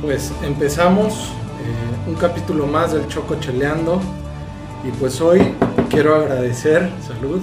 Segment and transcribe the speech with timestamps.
[0.00, 4.00] pues empezamos eh, un capítulo más del Choco Cheleando
[4.86, 5.54] y pues hoy
[5.90, 7.40] quiero agradecer, salud.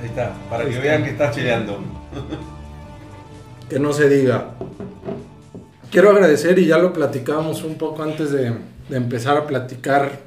[0.00, 1.78] Ahí está, para que vean que estás cheleando.
[3.68, 4.54] que no se diga.
[5.90, 8.54] Quiero agradecer y ya lo platicábamos un poco antes de,
[8.88, 10.20] de empezar a platicar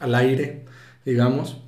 [0.00, 0.64] al aire,
[1.04, 1.58] digamos.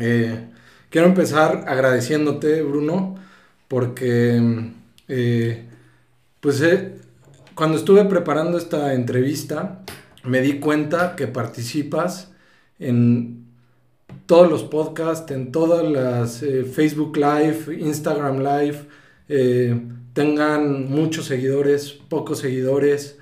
[0.00, 0.48] Eh,
[0.90, 3.16] quiero empezar agradeciéndote, Bruno,
[3.68, 4.70] porque
[5.08, 5.64] eh,
[6.40, 6.94] pues eh,
[7.58, 9.80] cuando estuve preparando esta entrevista,
[10.22, 12.30] me di cuenta que participas
[12.78, 13.46] en
[14.26, 18.86] todos los podcasts, en todas las eh, Facebook Live, Instagram Live,
[20.12, 23.18] tengan muchos seguidores, pocos seguidores.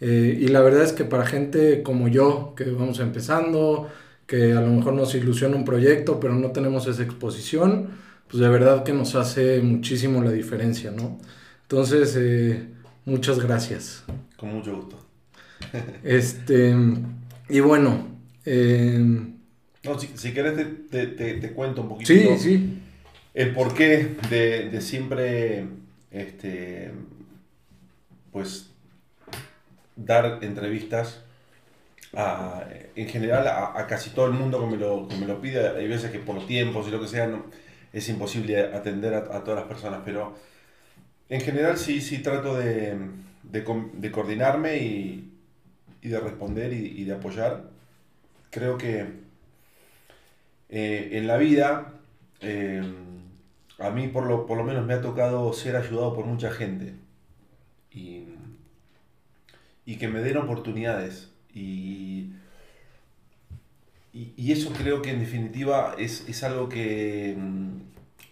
[0.00, 3.88] y la verdad es que para gente como yo, que vamos empezando,
[4.24, 7.88] que a lo mejor nos ilusiona un proyecto, pero no tenemos esa exposición,
[8.28, 11.18] pues de verdad que nos hace muchísimo la diferencia, ¿no?
[11.62, 12.79] Entonces, eh,
[13.10, 14.04] muchas gracias.
[14.36, 15.04] Con mucho gusto.
[16.04, 16.74] este,
[17.48, 18.08] y bueno.
[18.46, 18.98] Eh,
[19.82, 22.12] no, si, si querés te, te, te, cuento un poquito.
[22.12, 22.82] Sí, sí.
[23.34, 25.66] El porqué de, de siempre,
[26.10, 26.90] este,
[28.32, 28.70] pues,
[29.96, 31.22] dar entrevistas
[32.14, 32.64] a,
[32.94, 35.68] en general a, a, casi todo el mundo que me, lo, que me lo pide.
[35.68, 37.46] Hay veces que por tiempos y lo que sea no,
[37.92, 40.34] es imposible atender a, a todas las personas, pero
[41.30, 42.98] en general sí, sí trato de,
[43.44, 45.32] de, coordinarme y,
[46.02, 47.70] y, de responder y, de apoyar.
[48.50, 49.06] Creo que
[50.68, 51.94] eh, en la vida,
[52.40, 52.82] eh,
[53.78, 56.94] a mí por lo, por lo menos me ha tocado ser ayudado por mucha gente
[57.92, 58.24] y,
[59.86, 61.30] y que me den oportunidades.
[61.54, 62.32] Y,
[64.12, 67.36] y, eso creo que en definitiva es, es algo que,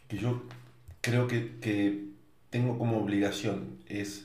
[0.09, 0.43] que yo
[1.01, 2.08] creo que
[2.51, 4.25] tengo como obligación es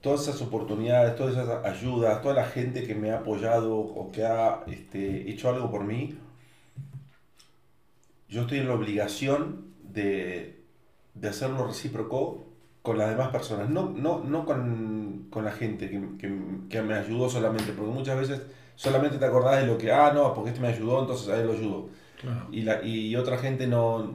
[0.00, 4.24] todas esas oportunidades, todas esas ayudas, toda la gente que me ha apoyado o que
[4.24, 6.16] ha este, hecho algo por mí,
[8.28, 10.60] yo estoy en la obligación de,
[11.14, 12.44] de hacerlo recíproco
[12.82, 16.38] con las demás personas, no, no, no con, con la gente que, que,
[16.70, 18.42] que, me ayudó solamente, porque muchas veces
[18.76, 21.46] solamente te acordás de lo que, ah, no, porque este me ayudó, entonces a él
[21.48, 21.88] lo ayudo.
[22.20, 22.46] Claro.
[22.50, 24.10] Y, la, y otra gente no,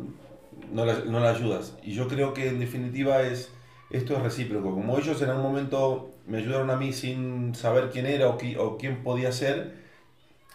[0.71, 1.77] no la, no ayudas.
[1.83, 3.51] Y yo creo que en definitiva es
[3.93, 4.73] esto es recíproco.
[4.73, 8.55] Como ellos en algún momento me ayudaron a mí sin saber quién era o, qui,
[8.55, 9.75] o quién podía ser,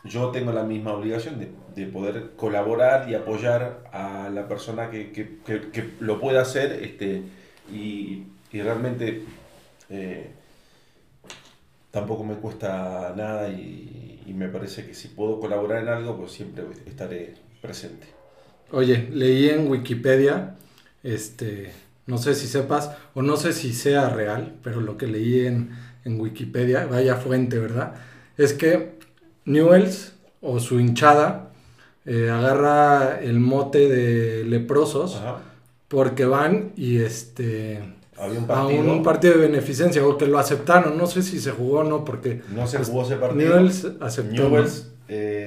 [0.05, 5.13] yo tengo la misma obligación de, de, poder colaborar y apoyar a la persona que,
[5.13, 7.23] que, que, que lo pueda hacer este,
[7.73, 9.23] y, y realmente
[9.91, 10.31] eh,
[11.91, 16.33] tampoco me cuesta nada y, y me parece que si puedo colaborar en algo, pues
[16.33, 18.18] siempre estaré presente.
[18.71, 20.57] Oye, leí en Wikipedia,
[21.03, 21.73] este,
[22.07, 25.71] no sé si sepas, o no sé si sea real, pero lo que leí en,
[26.05, 27.95] en Wikipedia, vaya fuente, ¿verdad?
[28.37, 28.99] Es que
[29.45, 31.51] Newells o su hinchada
[32.05, 35.43] eh, agarra el mote de leprosos Ajá.
[35.89, 37.83] porque van y este
[38.19, 41.81] un a un partido de beneficencia o que lo aceptaron, no sé si se jugó
[41.81, 43.51] o no porque no se jugó ese partido.
[43.51, 44.49] Newells aceptó.
[44.49, 45.38] Newells, eh,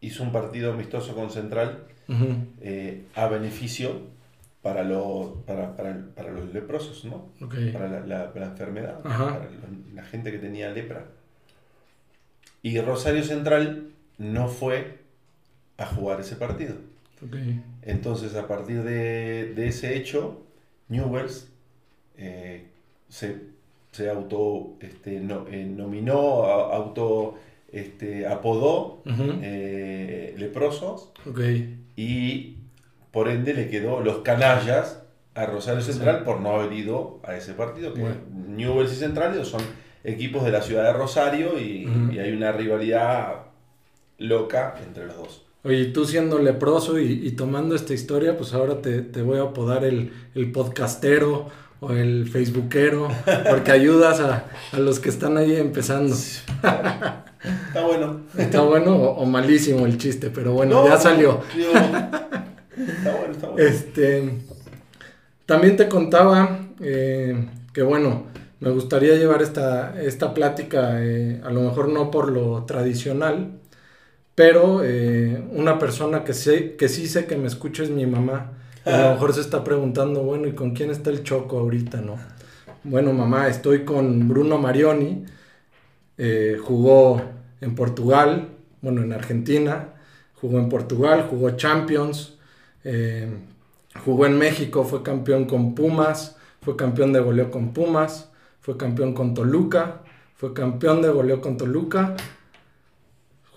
[0.00, 2.46] hizo un partido amistoso con Central uh -huh.
[2.60, 4.00] eh, a beneficio
[4.62, 7.28] para, lo, para, para, para los leprosos, ¿no?
[7.40, 7.70] Okay.
[7.72, 9.26] Para la, la, la enfermedad, Ajá.
[9.26, 9.48] para
[9.94, 11.06] la gente que tenía lepra.
[12.62, 14.98] Y Rosario Central no fue
[15.78, 16.74] a jugar ese partido.
[17.24, 17.62] Okay.
[17.82, 20.42] Entonces, a partir de, de ese hecho,
[20.88, 21.48] Newells
[22.16, 22.66] eh,
[23.08, 23.40] se,
[23.92, 27.38] se auto este, no, eh, nominó, auto
[27.80, 29.38] este, apodó Uh -huh.
[29.42, 31.78] eh, leprosos okay.
[31.96, 32.56] y
[33.10, 35.02] por ende le quedó los canallas
[35.34, 37.92] a Rosario Central por no haber ido a ese partido.
[37.94, 38.16] Que bueno.
[38.48, 39.60] Newells y Central son
[40.04, 42.14] equipos de la ciudad de Rosario y, uh -huh.
[42.14, 43.46] y hay una rivalidad
[44.18, 45.42] loca entre los dos.
[45.64, 49.42] Oye, tú siendo leproso y, y, tomando esta historia, pues ahora te, te voy a
[49.42, 51.48] apodar el, el, podcastero
[51.80, 53.08] o el facebookero,
[53.50, 56.14] porque ayudas a, a los que están ahí empezando.
[57.42, 58.20] Está bueno.
[58.36, 61.40] Está bueno o, o malísimo el chiste, pero bueno, no, ya salió.
[62.76, 63.58] Está bueno, está bueno.
[63.58, 64.38] Este,
[65.46, 68.24] también te contaba eh, que bueno,
[68.60, 73.58] me gustaría llevar esta, esta plática, eh, a lo mejor no por lo tradicional,
[74.34, 78.52] pero eh, una persona que, sé, que sí sé que me escucha es mi mamá.
[78.84, 82.18] A lo mejor se está preguntando, bueno, ¿y con quién está el Choco ahorita, no?
[82.84, 85.24] Bueno, mamá, estoy con Bruno Marioni.
[86.18, 87.22] Eh, jugó
[87.60, 88.48] en Portugal,
[88.82, 89.94] bueno, en Argentina.
[90.34, 92.38] Jugó en Portugal, jugó Champions.
[92.84, 93.28] Eh,
[94.04, 96.36] jugó en México, fue campeón con Pumas.
[96.60, 98.30] Fue campeón de goleo con Pumas.
[98.66, 100.00] fue campeón con Toluca,
[100.34, 102.16] fue campeón de goleo con Toluca,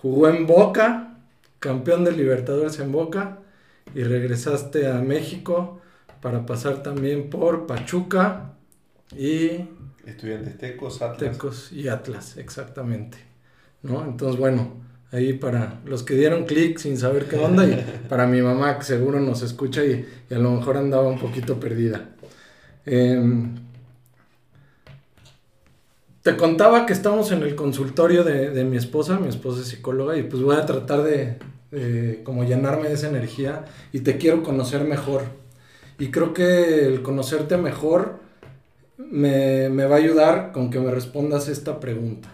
[0.00, 1.18] jugó en Boca,
[1.58, 3.38] campeón de Libertadores en Boca,
[3.92, 5.80] y regresaste a México
[6.22, 8.52] para pasar también por Pachuca
[9.16, 9.64] y...
[10.06, 11.32] Estudiantes Tecos, Atlas.
[11.32, 13.18] Tecos y Atlas, exactamente.
[13.82, 14.04] ¿No?
[14.04, 14.74] Entonces, bueno,
[15.12, 18.84] ahí para los que dieron clic sin saber qué onda y para mi mamá que
[18.84, 22.10] seguro nos escucha y, a lo mejor andaba un poquito perdida.
[22.86, 23.54] Em,
[26.22, 30.24] te contaba que estamos en el consultorio de, mi esposa, mi esposa es psicóloga, y
[30.24, 31.38] pues voy a tratar de,
[32.24, 35.22] como llenarme de esa energía y te quiero conocer mejor.
[35.98, 38.20] Y creo que el conocerte mejor
[39.08, 42.28] me, me va a ayudar con que me respondas esta pregunta.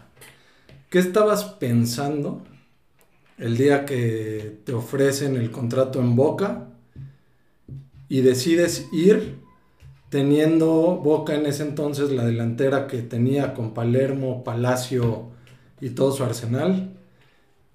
[0.90, 2.42] ¿Qué estabas pensando
[3.38, 6.68] el día que te ofrecen el contrato en Boca
[8.08, 9.38] y decides ir
[10.08, 15.30] teniendo Boca en ese entonces la delantera que tenía con Palermo, Palacio
[15.80, 16.94] y todo su arsenal.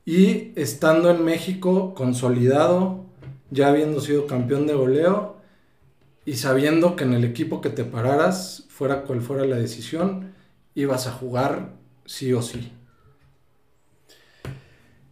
[0.06, 3.06] Y estando en México consolidado,
[3.52, 5.41] ya habiendo sido campeón de goleo
[6.26, 10.34] y sabiendo que en el equipo que te pararas, fuera cual fuera la decisión,
[10.76, 11.74] ibas a jugar
[12.06, 12.72] sí o sí.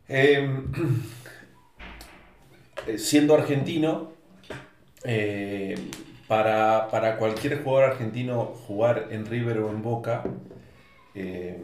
[0.07, 0.71] Em,
[2.97, 4.11] siendo argentino,
[5.03, 5.75] eh,
[6.27, 10.23] para, cualquier jugador argentino jugar en River o en Boca,
[11.15, 11.59] eh,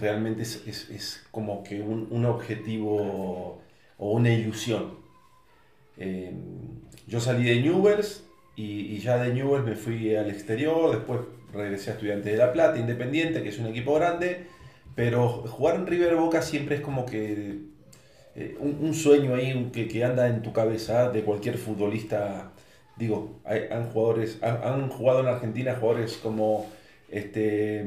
[0.00, 3.62] realmente es, como que un, objetivo
[3.98, 4.98] o una ilusión.
[5.96, 6.32] Eh,
[7.06, 8.24] yo salí de Newells
[8.62, 11.20] y, ya de Newells me fui al exterior, después
[11.52, 14.46] regresé a Estudiantes de La Plata, Independiente, que es un equipo grande,
[14.94, 17.58] pero jugar en River Boca siempre es como que
[18.36, 22.52] eh, un, sueño ahí que, que, anda en tu cabeza de cualquier futbolista
[23.00, 26.68] digo, han, jugadores, han, jugado en Argentina jugadores como
[27.10, 27.80] este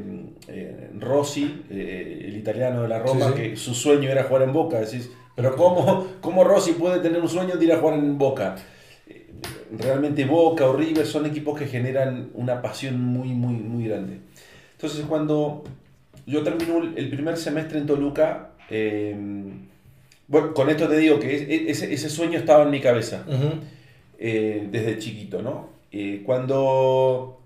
[0.47, 4.79] eh, Rossi, eh, el italiano de la Roma, que su sueño era jugar en Boca.
[4.79, 8.55] Decís, pero ¿cómo, ¿cómo Rossi puede tener un sueño de ir a jugar en Boca?
[9.73, 14.19] Eh, realmente Boca o River son equipos que generan una pasión muy, muy, muy grande.
[14.73, 15.63] Entonces cuando
[16.25, 18.51] yo termino el primer semestre en Toluca,
[20.27, 23.25] bueno, con esto te digo que ese, ese sueño estaba en mi cabeza.
[24.25, 25.69] Eh, desde chiquito, ¿no?
[25.91, 27.41] Eh, cuando...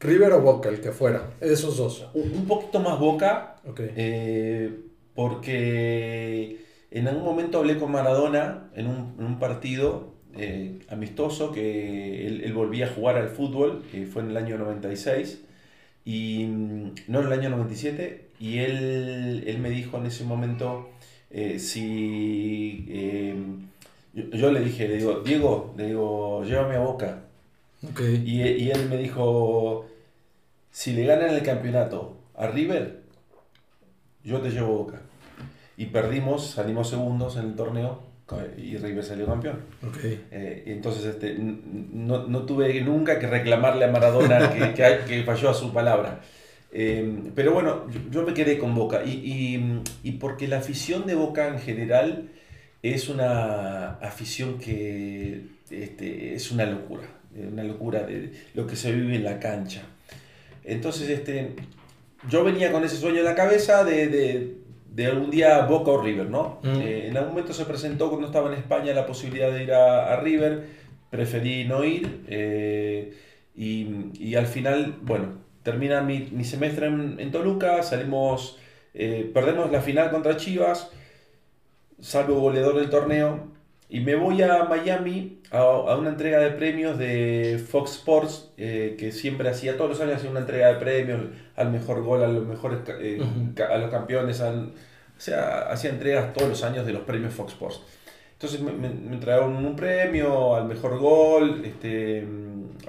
[0.00, 2.06] River o Boca, el que fuera, esos dos.
[2.14, 4.74] Un, poquito más Boca, eh,
[5.14, 6.56] porque
[6.90, 10.11] en algún momento hablé con Maradona en un, partido
[10.88, 15.42] amistoso que él, volvía a jugar al fútbol, que fue en el año 96,
[16.04, 16.44] y
[17.08, 20.88] no en el año 97, y él, él me dijo en ese momento
[21.58, 22.86] si
[24.14, 27.22] yo, le dije, le digo, Diego, le digo, llévame a Boca.
[28.24, 29.86] Y, y, él me dijo,
[30.70, 33.00] si le ganan el campeonato a River,
[34.22, 35.02] yo te llevo a Boca.
[35.78, 38.11] Y perdimos, salimos segundos en el torneo
[38.56, 39.58] y River salió campeón.
[40.02, 45.50] Eh, entonces este, no, no, tuve nunca que reclamarle a Maradona que, que, que falló
[45.50, 46.20] a su palabra.
[46.72, 51.14] Eh, pero bueno, yo, me quedé con Boca y, y, y porque la afición de
[51.14, 52.30] Boca en general
[52.82, 57.04] es una afición que este, es una locura,
[57.34, 59.82] una locura de lo que se vive en la cancha.
[60.64, 61.54] Entonces, este,
[62.28, 64.56] yo venía con ese sueño en la cabeza de,
[64.98, 66.58] algún día Boca o River, ¿no?
[66.62, 66.80] Mm.
[66.80, 70.20] Eh, en algún momento se presentó cuando estaba en España la posibilidad de ir a,
[70.20, 70.66] River,
[71.10, 73.16] preferí no ir eh,
[73.54, 78.58] y, al final, bueno, termina mi, semestre en, Toluca, salimos,
[78.94, 80.90] eh, perdemos la final contra Chivas
[82.02, 83.46] salvo goleador del torneo,
[83.92, 89.12] y me voy a Miami a, una entrega de premios de Fox Sports, eh, que
[89.12, 91.20] siempre hacía, todos los años hacía una entrega de premios
[91.56, 93.22] al mejor gol, a los mejores, eh,
[93.70, 94.72] a los campeones, o
[95.18, 97.82] sea, hacía entregas todos los años de los premios Fox Sports.
[98.32, 102.26] Entonces me, me, un premio al mejor gol, este,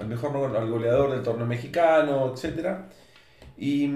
[0.00, 2.78] al mejor al goleador del torneo mexicano, etc.
[3.58, 3.90] Y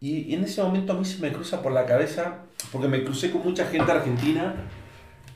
[0.00, 2.42] y, en ese momento a mí se me cruza por la cabeza,
[2.72, 4.54] porque me crucé con mucha gente argentina,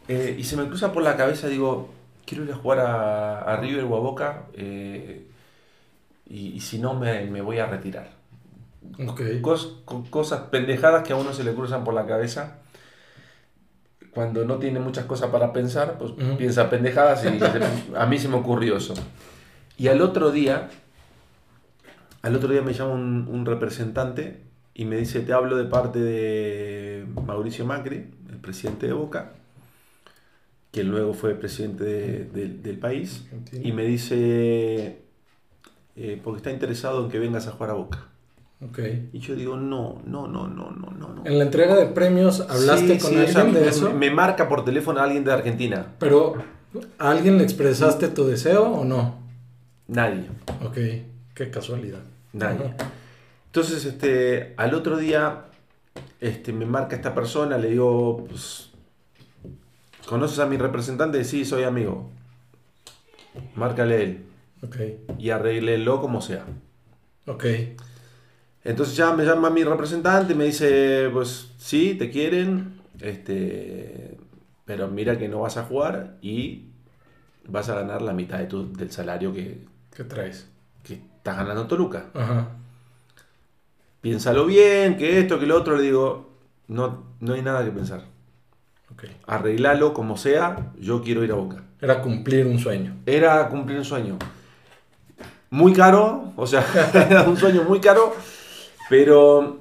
[0.09, 1.91] eh, y se me cruza por la cabeza, digo,
[2.27, 5.27] quiero ir a jugar a, River o a Boca, eh,
[6.27, 8.09] y, si no me, voy a retirar.
[9.07, 9.43] Okay.
[9.43, 12.59] cosas pendejadas que a uno se le cruzan por la cabeza.
[14.13, 17.29] Cuando no tiene muchas cosas para pensar, pues piensa pendejadas y
[17.97, 18.95] a mí se me ocurrió eso.
[19.77, 20.71] Y al otro día,
[22.23, 25.99] al otro día me llama un, un representante y me dice, te hablo de parte
[25.99, 29.33] de Mauricio Macri, el presidente de Boca,
[30.71, 35.03] que luego fue presidente del país, y me dice,
[35.97, 38.07] eh, porque está interesado en que vengas a jugar a Boca.
[38.63, 38.79] Ok.
[39.13, 41.23] Y yo digo, no, no, no, no, no, no.
[41.25, 43.93] En la entrega de premios hablaste Sí, con sí, o alguien sea, de me- eso,
[43.95, 45.87] Me marca por teléfono alguien de Argentina.
[45.99, 46.35] pero
[46.99, 49.19] ¿a alguien le expresaste tu deseo o no?
[49.89, 50.29] Nadie.
[50.65, 50.77] Ok,
[51.35, 52.01] qué casualidad.
[52.35, 52.67] Nadie.
[52.79, 52.91] Ajá.
[53.51, 55.47] Entonces, este, al otro día,
[56.21, 58.71] este, me marca esta persona, le digo, pues,
[60.07, 61.25] ¿conoces a mi representante?
[61.25, 62.11] Sí, soy amigo.
[63.55, 64.25] Márcale él
[64.63, 64.77] Ok,
[65.19, 66.47] y arréglelo como sea.
[67.27, 67.45] ok,
[68.65, 74.19] Entonces ya me llama mi representante y me dice, pues sí, te quieren, este,
[74.67, 76.67] pero mira que no vas a jugar y
[77.49, 80.49] vas a ganar la mitad de tu- del salario que, ¿qué traes?
[80.83, 82.07] que estás ganando Toluca.
[82.15, 82.57] Ajá,
[84.01, 86.31] Piénsalo bien, que esto, que lo otro, le digo,
[86.69, 88.05] no, no hay nada que pensar.
[88.93, 89.05] ok.
[89.27, 91.63] Arreglalo como sea, yo quiero ir a Boca.
[91.81, 92.97] Era cumplir un sueño.
[93.07, 94.19] Era cumplir un sueño.
[95.51, 96.65] Muy caro, o sea,
[96.95, 98.15] era un sueño muy caro,
[98.89, 99.59] pero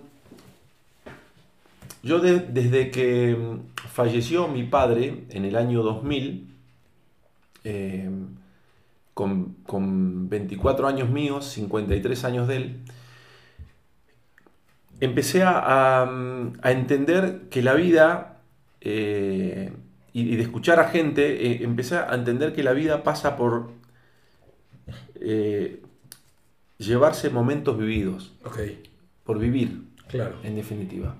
[2.04, 3.38] yo de- desde que
[3.92, 6.48] falleció mi padre en el año 2000,
[7.66, 8.10] eh,
[9.14, 12.80] con, con 24 años míos, 53 años de él,
[15.02, 18.42] empecé a, a- entender que la vida,
[18.82, 19.74] eh,
[20.14, 23.72] y, y de escuchar a gente, eh, empecé a entender que la vida pasa por
[25.22, 25.82] eh,
[26.78, 28.60] llevarse momentos vividos, Ok,
[29.24, 30.36] por vivir, claro.
[30.44, 31.16] en definitiva.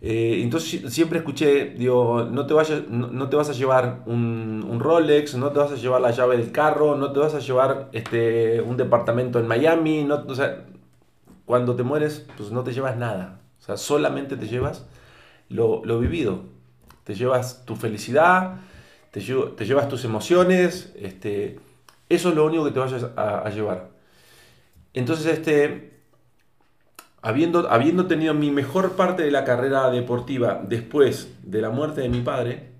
[0.00, 4.02] Eh, entonces si- siempre escuché, digo, no te, vayas, no, no te vas a llevar
[4.06, 7.34] un, un Rolex, no te vas a llevar la llave del carro, no te vas
[7.34, 10.66] a llevar este, un departamento en Miami, no, o sea,
[11.46, 13.40] cuando te mueres, pues no te llevas nada.
[13.60, 14.84] O sea, solamente te llevas
[15.48, 16.42] lo, lo vivido.
[17.04, 18.56] Te llevas tu felicidad,
[19.10, 21.60] te, lle- te llevas tus emociones, este,
[22.08, 23.90] eso es lo único que te vayas a, llevar.
[24.94, 25.98] Entonces, este,
[27.20, 32.08] habiendo, habiendo tenido mi mejor parte de la carrera deportiva después de la muerte de
[32.08, 32.70] mi padre,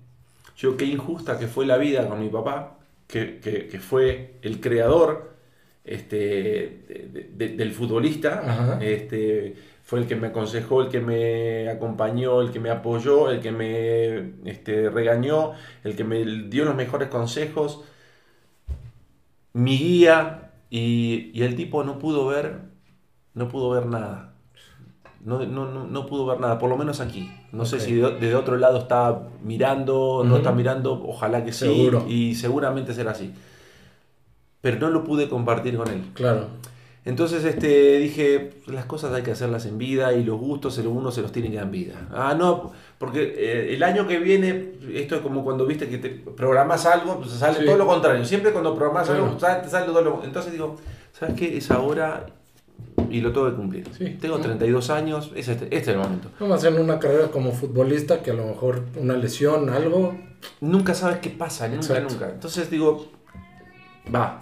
[0.57, 5.34] yo qué injusta que fue la vida con mi papá, que- que fue el creador
[5.85, 6.07] este,
[7.13, 12.51] de- de- del futbolista, este, fue el que me aconsejó, el que me acompañó, el
[12.51, 15.51] que me apoyó, el que me este, regañó,
[15.83, 17.83] el que me dio los mejores consejos,
[19.53, 22.59] mi guía, y, y el tipo no pudo ver,
[23.33, 24.33] no pudo ver nada.
[25.23, 27.31] No, no, no, no pudo ver nada, por lo menos aquí.
[27.51, 31.65] No sé si de, de otro lado está mirando, no está mirando, ojalá que sí,
[31.65, 32.05] Seguro.
[32.07, 33.33] y seguramente será así.
[34.65, 36.01] Pero no lo pude compartir con él.
[36.15, 36.47] Claro.
[37.05, 41.21] Entonces este, dije, las cosas hay que hacerlas en vida y los gustos uno se
[41.21, 41.93] los tiene que dar en vida.
[42.11, 46.09] Ah, no, porque eh, el año que viene, esto es como cuando viste que te
[46.09, 47.65] programas algo, pues sale Sí.
[47.65, 48.25] todo lo contrario.
[48.25, 49.25] Siempre cuando programas Claro.
[49.25, 50.77] algo, sale, te sale todo lo Entonces digo,
[51.13, 51.55] ¿sabes qué?
[51.57, 52.25] Es ahora
[53.11, 53.87] y lo tengo que cumplir.
[53.95, 54.17] Sí.
[54.19, 56.29] Tengo 32 años, es este, este es el momento.
[56.39, 60.17] Vamos a hacer una carrera como futbolista que a lo mejor una lesión, algo.
[60.59, 62.13] Nunca sabes qué pasa, nunca, Exacto.
[62.15, 62.29] nunca.
[62.31, 63.11] Entonces digo,
[64.13, 64.41] va.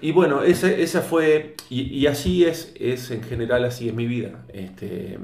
[0.00, 4.06] Y bueno, ese, esa fue, y, y así es, es en general, así es mi
[4.06, 4.44] vida.
[4.52, 5.18] Este,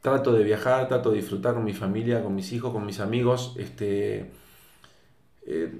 [0.00, 3.54] trato de viajar, trato de disfrutar con mi familia, con mis hijos, con mis amigos.
[3.58, 4.30] Este,
[5.46, 5.72] eh,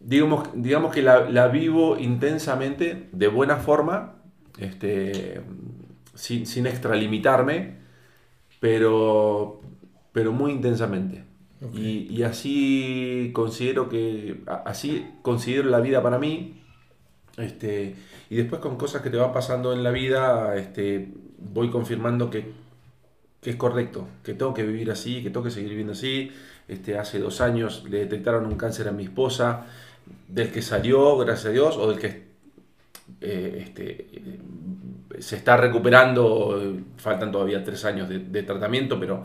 [0.00, 4.22] digamos, digamos que la, la vivo intensamente, de buena forma,
[4.58, 5.40] este,
[6.14, 7.78] sin, sin extralimitarme,
[8.60, 9.60] pero,
[10.12, 11.29] pero muy intensamente.
[11.74, 16.62] Y, así considero que así considero la vida para mí.
[17.36, 17.96] Este,
[18.30, 22.52] y después con cosas que te van pasando en la vida, este, voy confirmando que,
[23.42, 26.30] que es correcto, que tengo que vivir así, que tengo que seguir viviendo así.
[26.66, 29.66] Este, hace dos años le detectaron un cáncer a mi esposa,
[30.28, 32.30] del que salió, gracias a Dios, o del que
[33.20, 34.06] eh, este,
[35.18, 39.24] se está recuperando, eh, faltan todavía tres años de tratamiento, pero,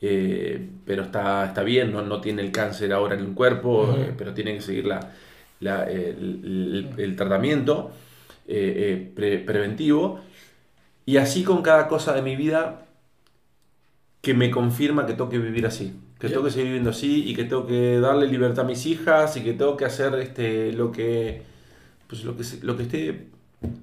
[0.00, 4.00] eh, pero está, está bien, no, no tiene el cáncer ahora en el cuerpo, Ujú.
[4.00, 5.12] eh, pero tiene que seguir la,
[5.60, 7.90] la- el, el- el tratamiento
[8.48, 8.74] eh,
[9.08, 10.20] eh, pre- preventivo.
[11.06, 12.86] Y así con cada cosa de mi vida
[14.22, 17.34] que me confirma que tengo que vivir así, que tengo que seguir viviendo así y
[17.34, 20.90] que tengo que darle libertad a mis hijas y que tengo que hacer este, lo
[20.92, 21.42] que
[22.08, 23.08] pues lo que lo que esté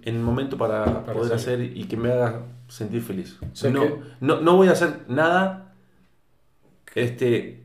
[0.06, 1.56] en el momento para, Para poder hacer.
[1.62, 3.38] hacer y que me haga sentir feliz.
[3.54, 5.71] Sé no, que- no, no voy a hacer nada
[6.96, 7.62] este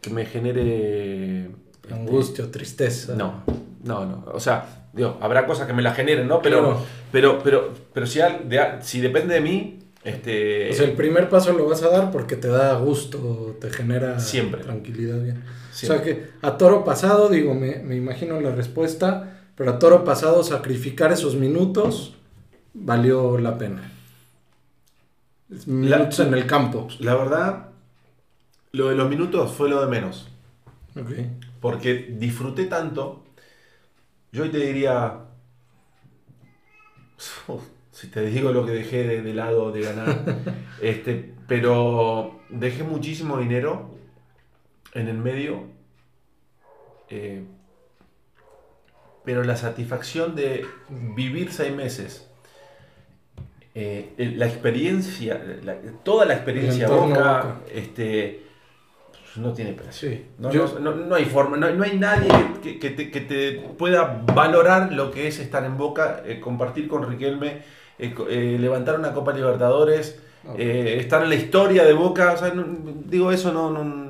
[0.00, 3.14] que me genere este, Angustia o tristeza.
[3.14, 3.42] no,
[3.84, 4.24] no, no.
[4.32, 6.40] O sea, digo, habrá cosas que me la generen, ¿no?
[6.42, 6.80] Pero, Claro.
[7.12, 11.52] pero, pero, pero si, de si depende de mí, Este, O sea, el primer paso
[11.52, 14.62] lo vas a dar porque te da gusto, te genera Siempre.
[14.62, 15.20] tranquilidad.
[15.20, 15.42] bien.
[15.70, 20.04] O sea que a toro pasado, digo, me, me imagino la respuesta, pero a toro
[20.04, 22.14] pasado sacrificar esos minutos
[22.74, 23.92] valió la pena.
[25.66, 26.88] Minutos en el campo.
[27.00, 27.67] La verdad,
[28.78, 30.28] lo de los minutos fue lo de menos.
[30.96, 31.10] Ok.
[31.60, 33.24] Porque disfruté tanto.
[34.32, 35.24] Yo hoy te diría.
[37.90, 40.36] Si te digo lo que dejé de, de lado de ganar.
[40.82, 43.90] este, pero dejé muchísimo dinero
[44.94, 45.64] en el medio.
[47.10, 47.42] eh,
[49.24, 52.24] pero la satisfacción de vivir seis meses.
[53.74, 57.60] eh, la experiencia, la- toda la experiencia Boca, Boca.
[57.72, 58.42] este,
[59.36, 60.10] no tiene precio.
[60.10, 60.26] Sí.
[60.38, 62.28] No, Yo- no- no- no hay forma, no, no hay nadie
[62.62, 66.88] que, que te, que te pueda valorar lo que es estar en Boca, eh, compartir
[66.88, 67.62] con Riquelme,
[67.98, 70.18] eh, eh, levantar una Copa Libertadores,
[70.56, 72.32] estar en la historia de Boca.
[72.32, 72.52] O sea,
[73.06, 74.08] digo eso, no, no-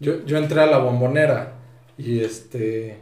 [0.00, 1.54] Yo, yo entré a la bombonera
[1.96, 2.98] y este.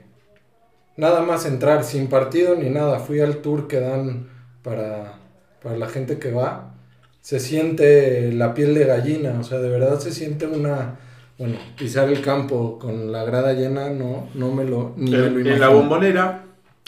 [0.97, 2.99] Nada más entrar, sin partido ni nada.
[2.99, 4.29] Fui al tour que dan
[4.63, 5.15] para,
[5.63, 6.75] para la gente que va.
[7.23, 10.99] Se siente la piel de gallina, o sea, de verdad se siente una.
[11.41, 15.25] Bueno, pisar el campo con la grada llena, no, no me lo, ni me lo
[15.27, 15.55] En, imagino.
[15.55, 16.45] en la bombonera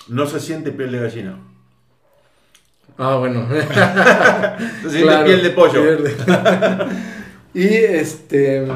[0.08, 1.38] no se siente piel de gallina,
[2.98, 3.46] Ah, bueno.
[4.82, 5.82] se siente Claro, piel de pollo.
[5.82, 6.14] piel de-
[7.54, 8.66] y este.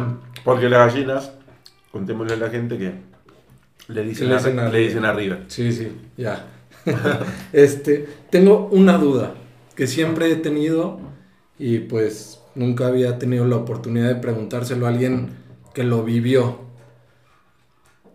[0.45, 1.33] Porque las gallinas,
[1.93, 2.93] contémosle a la gente que
[3.89, 5.41] le dicen, Le a- dicen a le dicen arriba.
[5.49, 6.47] Sí, sí, ya.
[7.53, 9.35] este, tengo una duda
[9.75, 10.99] que siempre he tenido
[11.59, 15.45] y pues nunca había tenido la oportunidad de preguntárselo a alguien
[15.77, 16.57] que lo vivió.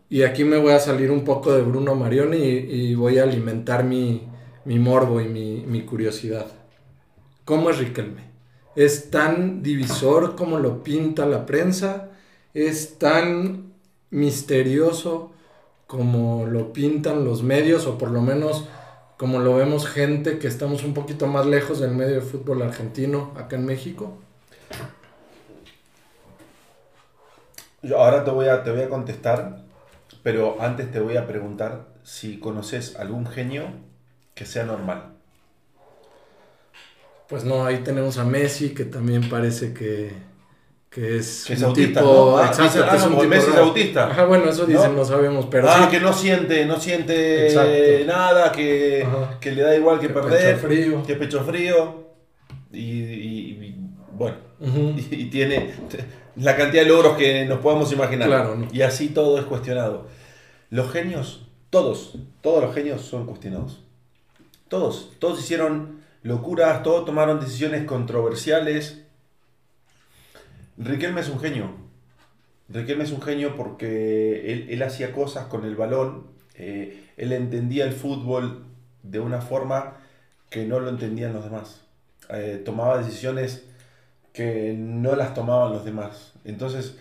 [0.10, 3.24] Y aquí me voy a salir un poco de Bruno Marioni y, y voy a
[3.24, 4.28] alimentar mi,
[4.66, 6.48] mi morbo y mi, mi curiosidad.
[7.46, 8.32] ¿Cómo es Riquelme?
[8.76, 12.10] ¿Es tan divisor como lo pinta la prensa?
[12.56, 13.74] ¿Es tan
[14.10, 15.32] misterioso
[15.86, 18.66] como lo pintan los medios o por lo menos
[19.18, 23.34] como lo vemos gente que estamos un poquito más lejos del medio de fútbol argentino
[23.38, 24.18] acá en México?
[27.84, 29.60] Yo ahora te voy, a, te voy a contestar,
[30.24, 33.66] pero antes te voy a preguntar si conoces algún genio
[34.36, 35.14] que sea normal.
[37.28, 40.12] Pues no, ahí tenemos a Messi que también parece que,
[40.90, 42.14] que es, Que es un autista, tipo...
[42.14, 42.38] ¿no?
[42.38, 43.68] Ah, exacto, dicen, que es no, un porque tipo Messi es raro.
[43.68, 44.08] autista.
[44.12, 44.98] Ajá, bueno, eso dicen, ¿No?
[45.00, 45.90] no, sabemos, pero ah, sí.
[45.90, 48.06] que no siente, no siente Exacto.
[48.06, 49.08] nada, que,
[49.40, 51.04] que le da igual que, Que perder, pecho frío.
[51.04, 52.02] que pecho frío.
[52.74, 53.76] Y, y- y,
[54.14, 55.74] bueno, y tiene
[56.36, 58.28] la cantidad de logros que nos podamos imaginar.
[58.28, 58.68] Claro, ¿no?
[58.72, 60.08] Y así todo es cuestionado.
[60.70, 63.82] Los genios, todos, todos los genios son cuestionados.
[64.68, 69.02] Todos, todos hicieron locuras, todos tomaron decisiones controversiales.
[70.78, 71.72] Riquelme es un genio.
[72.70, 77.84] Riquelme es un genio porque él, él hacía cosas con el balón, eh, él entendía
[77.84, 78.64] el fútbol
[79.04, 79.98] de una forma
[80.50, 81.82] que no lo entendían los demás.
[82.30, 83.66] Eh, tomaba decisiones
[84.34, 86.34] que no las tomaban los demás.
[86.46, 86.96] Entonces,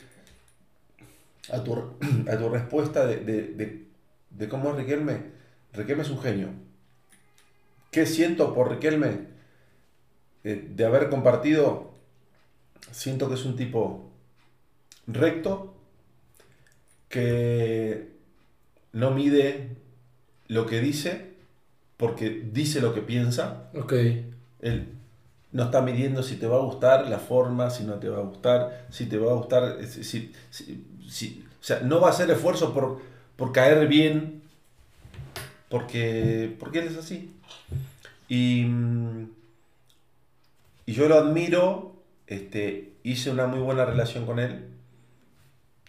[1.52, 1.74] a tu,
[2.30, 3.86] a tu respuesta de, de- de-
[4.30, 5.22] de cómo es Riquelme,
[5.72, 6.48] Riquelme es un genio.
[7.90, 9.28] ¿Qué siento por Riquelme?
[10.44, 11.90] Eh, de haber compartido,
[12.92, 14.10] siento que es un tipo
[15.06, 15.74] recto,
[17.08, 18.10] que
[18.92, 19.76] no mide
[20.48, 21.32] lo que dice,
[21.96, 23.70] porque dice lo que piensa.
[23.74, 23.92] Ok,
[24.60, 24.88] Él
[25.52, 28.22] no está midiendo si te va a gustar la forma, si no te va a
[28.22, 30.04] gustar, si te va a gustar, eh, si,
[30.50, 33.00] si- si- o sea, no va a hacer esfuerzo por,
[33.36, 34.42] por caer bien,
[35.68, 37.32] porque, porque él es así.
[38.28, 39.28] Y, mm,
[40.86, 41.92] y yo lo admiro,
[42.26, 44.66] este, hice una muy buena relación con él.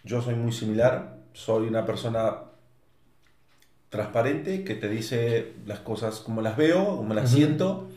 [0.04, 2.44] Yo soy muy similar, soy una persona
[3.90, 7.88] transparente que te dice las cosas como las veo, como las siento.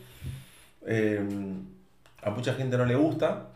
[0.86, 1.20] Eh,
[2.22, 3.48] a mucha gente no le gusta.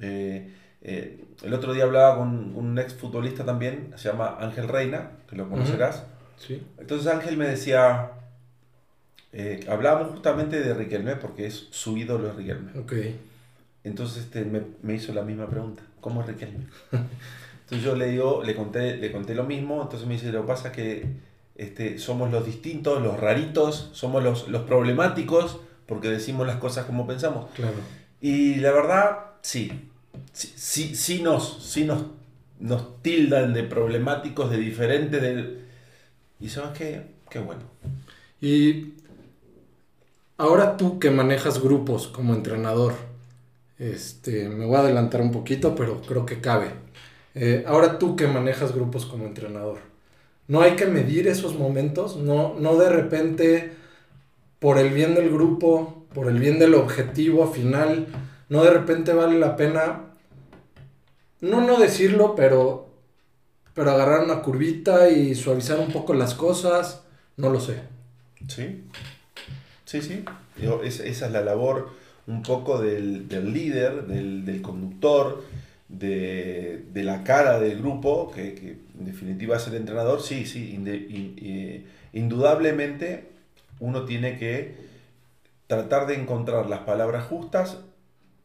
[0.00, 5.10] Eh, eh, el otro día hablaba con un ex futbolista también, se llama Ángel Reina,
[5.28, 6.04] que lo conocerás.
[6.36, 6.62] sí.
[6.78, 8.12] Entonces Ángel me decía,
[9.32, 12.72] eh, hablábamos justamente de Riquelme, porque es su ídolo es Riquelme.
[13.84, 16.66] Entonces este, me, me hizo la misma pregunta, ¿cómo es Riquelme?
[16.92, 20.48] Entonces yo le digo, le conté, le conté lo mismo, entonces me dice, lo que
[20.48, 21.06] pasa es que
[21.56, 27.06] este, somos los distintos, los raritos, somos los, los problemáticos, porque decimos las cosas como
[27.06, 27.50] pensamos.
[27.54, 27.84] Claro.
[28.22, 29.90] Y la verdad, sí,
[30.32, 32.04] sí, sí, sí nos, sí nos,
[32.60, 35.60] nos tildan de problemáticos, de diferentes, de...
[36.40, 37.62] Y sabes qué, qué bueno.
[38.40, 38.94] Y
[40.38, 42.94] ahora tú que manejas grupos como entrenador,
[43.78, 46.72] Este, me voy a adelantar un poquito, pero creo que cabe.
[47.34, 49.78] Eh, ahora tú que manejas grupos como entrenador,
[50.48, 52.16] ¿no hay que medir esos momentos?
[52.16, 53.76] No, no de repente,
[54.60, 58.06] por el bien del grupo, por el bien del objetivo final,
[58.48, 60.02] no de repente vale la pena,
[61.40, 62.88] no no decirlo, pero,
[63.74, 67.02] pero agarrar una curvita y suavizar un poco las cosas,
[67.36, 67.80] no lo sé.
[68.48, 68.82] Sí,
[69.84, 70.24] sí, sí.
[70.84, 71.90] esa es la labor
[72.26, 75.42] un poco del, líder, del, conductor,
[75.88, 80.78] de, la cara del grupo, que, en definitiva es el entrenador, sí, sí,
[82.12, 83.30] indudablemente
[83.80, 84.76] uno tiene que
[85.66, 87.78] tratar de encontrar las palabras justas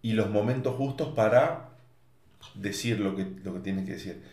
[0.02, 1.70] y los momentos justos para
[2.54, 4.24] decir lo que, lo que tiene que decir.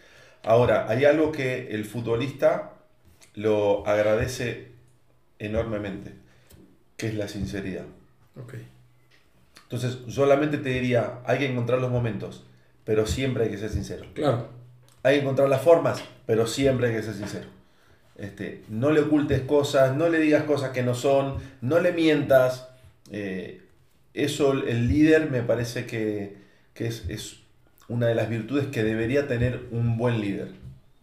[0.45, 2.73] Ahora, hay algo que el futbolista
[3.35, 4.73] lo agradece
[5.39, 6.13] enormemente,
[6.97, 7.87] que es la sinceridad.
[8.43, 8.67] Okay.
[9.63, 12.45] Entonces, solamente te diría, hay que encontrar los momentos,
[12.85, 14.05] pero siempre hay que ser sincero.
[14.15, 14.49] Claro.
[15.03, 17.49] Hay que encontrar las formas, pero siempre hay que ser sincero.
[18.17, 22.69] Este, no le ocultes cosas, no le digas cosas que no son, no le mientas.
[23.11, 23.63] Eh,
[24.15, 26.37] eso el líder me parece que,
[26.75, 27.39] es,
[27.89, 30.49] una de las virtudes que debería tener un buen líder.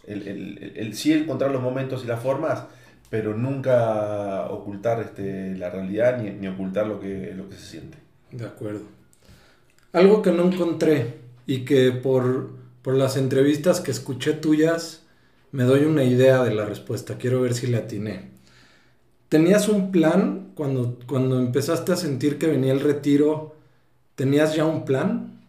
[0.06, 2.66] El, sí encontrar los momentos y las formas,
[3.10, 7.98] pero nunca ocultar este, la realidad ni, ni ocultar lo que, lo que se siente.
[8.32, 8.82] De acuerdo.
[9.92, 11.16] Algo que no encontré
[11.50, 12.52] y que por,
[12.86, 15.04] las entrevistas que escuché tuyas
[15.52, 17.18] me doy una idea de la respuesta.
[17.18, 18.30] Quiero ver si la atiné.
[19.30, 23.56] ¿Tenías un plan cuando, cuando empezaste a sentir que venía el retiro?
[24.16, 25.40] ¿Tenías ya un plan?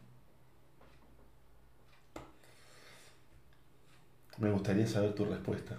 [4.39, 5.77] Me gustaría saber tu respuesta,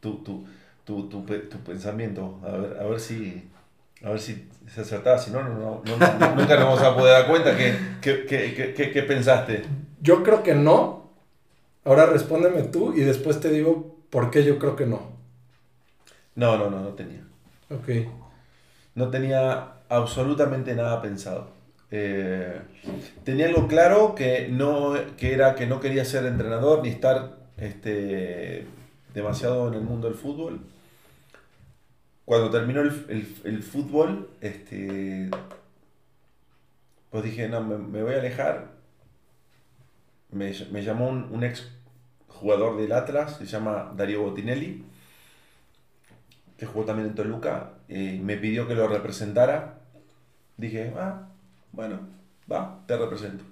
[0.00, 0.46] tu, tu,
[0.84, 3.48] tu, tu pensamiento, a ver, a ver si,
[4.02, 5.82] a ver si se acertaba, si no, no, no,
[6.36, 7.56] nunca nos vamos a poder dar cuenta.
[7.56, 9.64] ¿Qué, pensaste?
[10.02, 11.03] Yo creo que no.
[11.84, 15.12] Ahora respóndeme tú y después te digo por qué yo creo que no.
[16.34, 17.22] No, no, no, no tenía.
[17.70, 18.08] Ok.
[18.94, 21.48] No tenía absolutamente nada pensado.
[21.90, 22.60] Eh,
[23.24, 28.66] tenía algo claro que, no, que era que no quería ser entrenador ni estar este,
[29.12, 30.60] demasiado en el mundo del fútbol
[32.24, 35.28] cuando terminó el, fútbol, este,
[37.10, 38.73] pues dije, no, me, voy a alejar.
[40.34, 41.70] Me, llamó un, ex
[42.28, 44.84] jugador del Atlas, se llama Darío Botinelli,
[46.58, 49.78] que jugó también en Toluca, y me pidió que lo representara.
[50.56, 51.28] Dije, ah,
[51.72, 52.00] bueno,
[52.50, 53.44] va, te represento.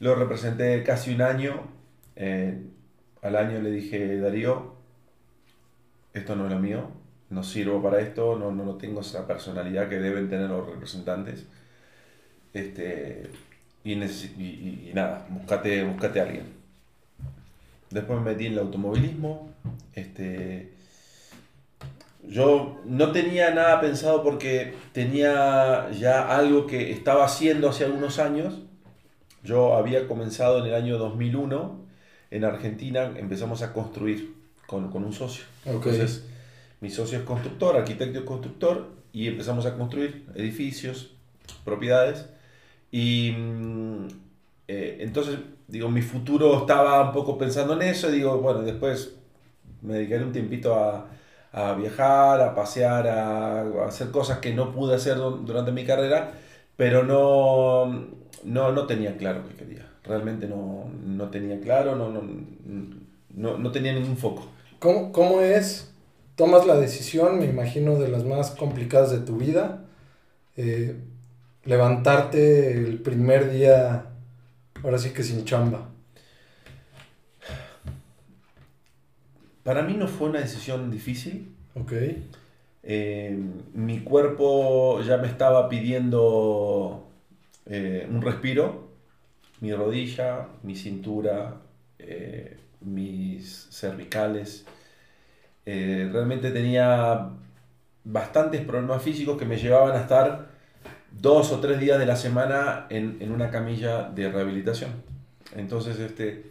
[0.00, 1.68] Lo representé casi un año.
[2.16, 2.58] Eh,
[3.22, 4.74] al año le dije, Darío,
[6.12, 6.90] esto no es lo mío,
[7.30, 11.46] no sirvo para esto, no, no, tengo esa personalidad que deben tener los representantes.
[12.52, 13.30] Este,
[13.84, 16.44] y, y, nada, búscate, a alguien.
[17.90, 19.50] Después me metí en el automovilismo.
[19.92, 20.72] Este,
[22.26, 28.62] yo no tenía nada pensado porque tenía ya algo que estaba haciendo hace algunos años.
[29.42, 31.84] Yo había comenzado en el año 2001
[32.30, 34.34] en Argentina, empezamos a construir
[34.66, 35.44] con, un socio.
[35.64, 36.24] Entonces,
[36.80, 41.12] mi socio es constructor, arquitecto y constructor, y empezamos a construir edificios,
[41.64, 42.26] propiedades.
[42.94, 44.06] Y mm,
[44.68, 49.16] eh, entonces, digo, mi futuro estaba un poco pensando en eso, digo, bueno, después
[49.82, 51.08] me dedicaré un tiempito a,
[51.50, 56.34] a viajar, a pasear, a, hacer cosas que no pude hacer durante mi carrera,
[56.76, 58.06] pero no,
[58.44, 59.90] no, no tenía claro qué quería.
[60.04, 64.46] Realmente no, no tenía claro, no, no, no tenía ningún foco.
[64.78, 65.92] ¿Cómo, ¿Cómo es
[66.36, 69.84] tomas la decisión, me imagino, de las más complicadas de tu vida.
[70.56, 70.96] Eh,
[71.64, 74.06] levantarte el primer día,
[74.82, 75.88] ahora sí que sin chamba.
[79.62, 81.54] Para mí no fue una decisión difícil.
[81.74, 81.92] Ok.
[82.82, 83.38] Eh,
[83.72, 87.08] mi cuerpo ya me estaba pidiendo
[87.66, 88.88] eh, un respiro.
[89.60, 91.60] Mi rodilla, mi cintura,
[92.80, 94.66] mis cervicales
[95.66, 97.30] eh, realmente tenía
[98.04, 100.48] bastantes problemas físicos que me llevaban a estar
[101.20, 104.90] dos o tres días de la semana en, una camilla de rehabilitación.
[105.54, 106.50] Entonces, este,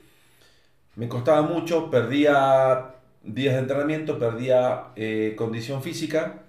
[0.95, 6.43] me costaba mucho, perdía días de entrenamiento, perdía eh, condición física.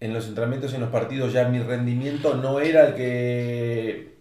[0.00, 4.14] En los entrenamientos, en los partidos, ya mi rendimiento no era el que,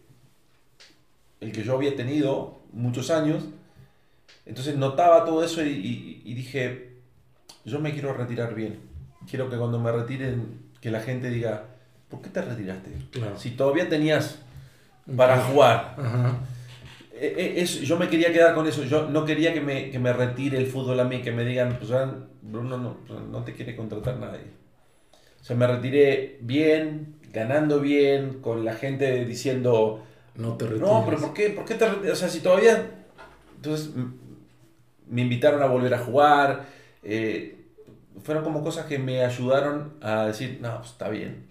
[1.39, 3.45] el que yo había tenido muchos años.
[4.45, 6.97] Entonces notaba todo eso y, dije,
[7.65, 8.79] yo me quiero retirar bien.
[9.29, 11.70] Quiero que cuando me retiren, que la gente diga,
[12.11, 12.91] ¿por qué te retiraste?
[13.37, 14.39] Si todavía tenías
[15.17, 15.95] para jugar.
[15.97, 16.35] Ajá.
[17.13, 18.83] Eh, eh, eso- yo me quería quedar con eso.
[18.83, 21.77] Yo no quería que me, que me retire el fútbol a mí, que me digan,
[21.79, 22.97] pues ah, Bruno no,
[23.31, 24.41] no te quiere contratar nadie.
[25.39, 30.03] O sea, me retiré bien, ganando bien, con la gente diciendo,
[30.35, 30.87] No te retires.
[30.87, 31.85] no, pero ¿por qué, ¿por qué te?
[32.11, 32.89] O sea, si todavía...
[33.55, 33.91] Entonces
[35.07, 36.65] me invitaron a volver a jugar.
[37.03, 37.57] eh,
[38.23, 41.47] fueron como cosas que me ayudaron a decir, no, pues, está bien.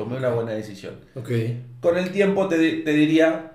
[0.00, 0.94] Tomé una buena decisión.
[1.14, 1.28] Ok.
[1.82, 3.52] Con el tiempo te, te diría,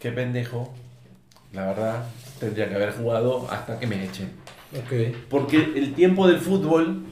[0.00, 0.74] qué pendejo,
[1.52, 2.04] la verdad,
[2.40, 4.32] tendría que haber jugado hasta que me echen.
[4.76, 5.14] Ok.
[5.30, 7.04] Porque el tiempo del fútbol,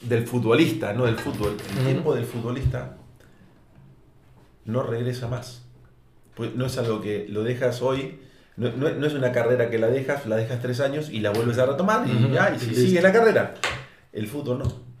[0.00, 2.96] del futbolista, no del fútbol, el tiempo del futbolista
[4.64, 5.62] no regresa más.
[6.34, 8.18] Pues no es algo que lo dejas hoy,
[8.56, 11.30] no, no- no es una carrera que la dejas, la dejas tres años y la
[11.30, 12.82] vuelves a retomar y Ujú, ya, y y si- listo.
[12.86, 13.54] sigue la carrera.
[14.12, 14.91] El fútbol no.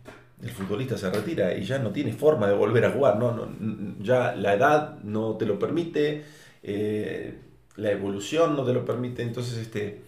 [0.42, 3.16] El futbolista se retira y ya no tiene forma de volver a jugar.
[3.16, 3.48] No, no,
[4.00, 6.24] ya la edad no te lo permite,
[6.62, 7.38] eh,
[7.76, 9.22] la evolución no te lo permite.
[9.22, 10.02] Entonces, este,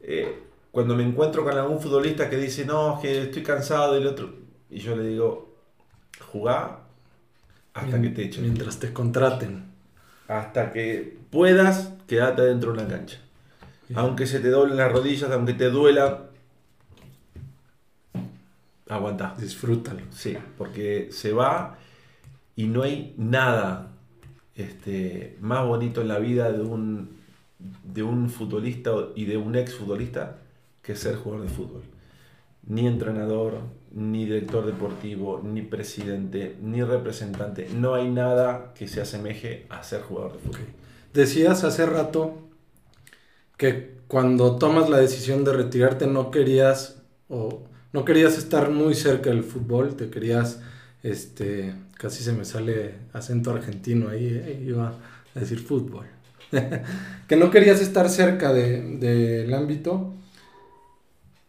[0.00, 4.06] eh, cuando me encuentro con algún futbolista que dice, no, es que estoy cansado del
[4.06, 4.34] otro,
[4.70, 5.54] y yo le digo,
[6.32, 6.80] jugá
[7.76, 8.42] hasta que te echen.
[8.42, 9.64] Mientras te contraten.
[10.28, 13.18] Hasta que puedas, quedate dentro de una cancha.
[13.94, 16.30] Aunque se te doblen las rodillas, aunque te duela,
[18.88, 19.34] aguanta.
[19.38, 20.00] Disfrútalo.
[20.10, 21.78] Sí, porque se va
[22.54, 23.92] y no hay nada
[24.54, 27.16] este, más bonito en la vida de un,
[27.84, 30.38] de un futbolista y de un ex futbolista
[30.82, 31.82] que ser jugador de fútbol.
[32.68, 33.60] Ni entrenador,
[33.92, 37.68] ni director deportivo, ni presidente, ni representante.
[37.74, 40.66] No hay nada que se asemeje a ser jugador de fútbol.
[41.12, 42.38] Decías hace rato
[43.56, 47.64] que cuando tomas la decisión de retirarte no querías o
[47.96, 50.60] no querías estar muy cerca del fútbol, te querías,
[51.02, 54.94] este, casi se me sale acento argentino ahí, eh, iba
[55.34, 56.06] a decir fútbol,
[57.28, 60.14] que no querías estar cerca de- del ámbito.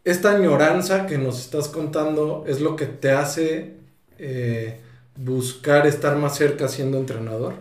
[0.03, 3.75] Esta añoranza que nos estás contando es lo que te hace
[4.17, 4.79] eh,
[5.17, 7.55] buscar estar más cerca siendo entrenador.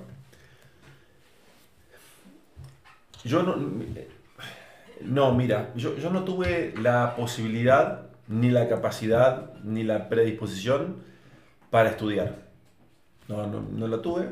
[3.24, 3.56] Yo no.
[5.02, 10.96] No, mira, yo, yo no tuve la posibilidad, ni la capacidad, ni la predisposición
[11.70, 12.46] para estudiar.
[13.28, 14.30] No, no, no la tuve.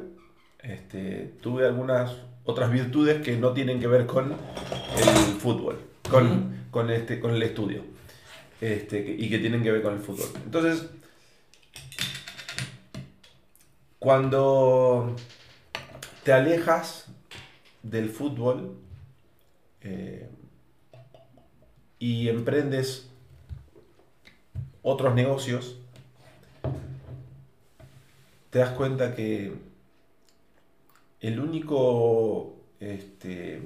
[0.62, 5.78] Este, tuve algunas otras virtudes que no tienen que ver con el fútbol,
[6.10, 7.82] con, con, este, con el estudio,
[8.60, 10.28] este, y que tienen que ver con el fútbol.
[10.44, 10.88] Entonces,
[13.98, 15.16] cuando
[16.22, 17.06] te alejas
[17.82, 18.76] del fútbol
[19.82, 20.28] eh,
[21.98, 23.10] y emprendes
[24.84, 25.76] otros negocios,
[28.50, 29.52] te das cuenta que
[31.20, 33.62] el único, este,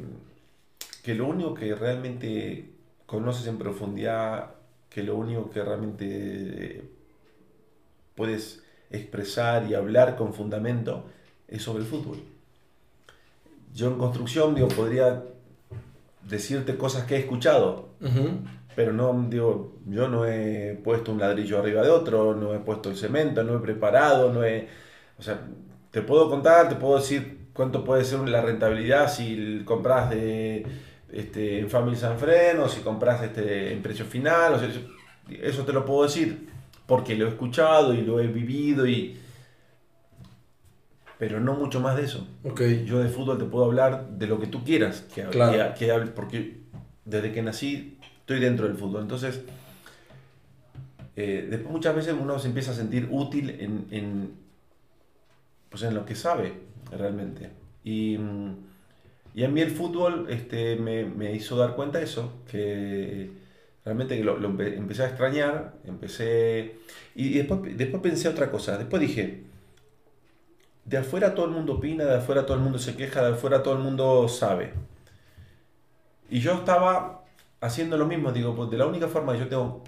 [1.03, 2.71] que lo único que realmente
[3.05, 4.55] conoces en profundidad,
[4.89, 6.83] que lo único que realmente
[8.15, 11.05] puedes expresar y hablar con fundamento
[11.49, 12.23] es sobre el fútbol.
[13.75, 15.25] Yo en construcción, digo, podría
[16.23, 17.89] decirte cosas que he escuchado.
[18.79, 22.89] Pero no, digo, yo no he puesto un ladrillo arriba de otro, no he puesto
[22.91, 24.69] el cemento, no he preparado, no he...
[25.19, 25.41] O sea,
[25.91, 30.65] te puedo contar, te puedo decir cuánto puede ser la rentabilidad si compras de
[31.13, 34.69] este, en Family Sanfren o si compras este, en precio final, o sea,
[35.43, 36.49] eso- te lo puedo decir
[36.87, 39.19] porque lo he escuchado y lo he vivido y...
[41.19, 42.29] Pero no mucho más de eso.
[42.45, 42.61] Ok.
[42.87, 45.75] Yo de fútbol te puedo hablar de lo que tú quieras, que, Claro.
[45.75, 46.61] que- que hable, porque
[47.05, 47.98] desde que nací
[48.29, 49.01] estoy dentro del fútbol.
[49.01, 49.41] Entonces,
[51.17, 54.35] eh, después muchas veces uno se empieza a sentir útil en,
[55.71, 56.55] pues en lo que sabe
[56.91, 57.51] realmente.
[57.85, 58.55] Y, mm,
[59.35, 63.31] y a mí el fútbol este, me, me hizo dar cuenta de eso, que
[63.85, 66.77] realmente lo, lo empe- empecé a extrañar, empecé...
[67.15, 69.45] Y, y después, después pensé otra cosa, después dije,
[70.85, 73.63] de afuera todo el mundo opina, de afuera todo el mundo se queja, de afuera
[73.63, 74.73] todo el mundo sabe.
[76.31, 77.18] Y yo estaba
[77.61, 79.85] haciendo lo mismo, digo, pues de la única forma que yo tengo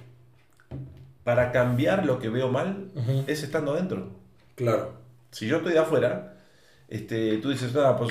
[1.24, 2.90] para cambiar lo que veo mal
[3.26, 4.08] es estando adentro.
[4.54, 4.92] Claro.
[5.30, 6.34] Si yo estoy de afuera,
[6.88, 8.10] este, tú dices, "Ah, pues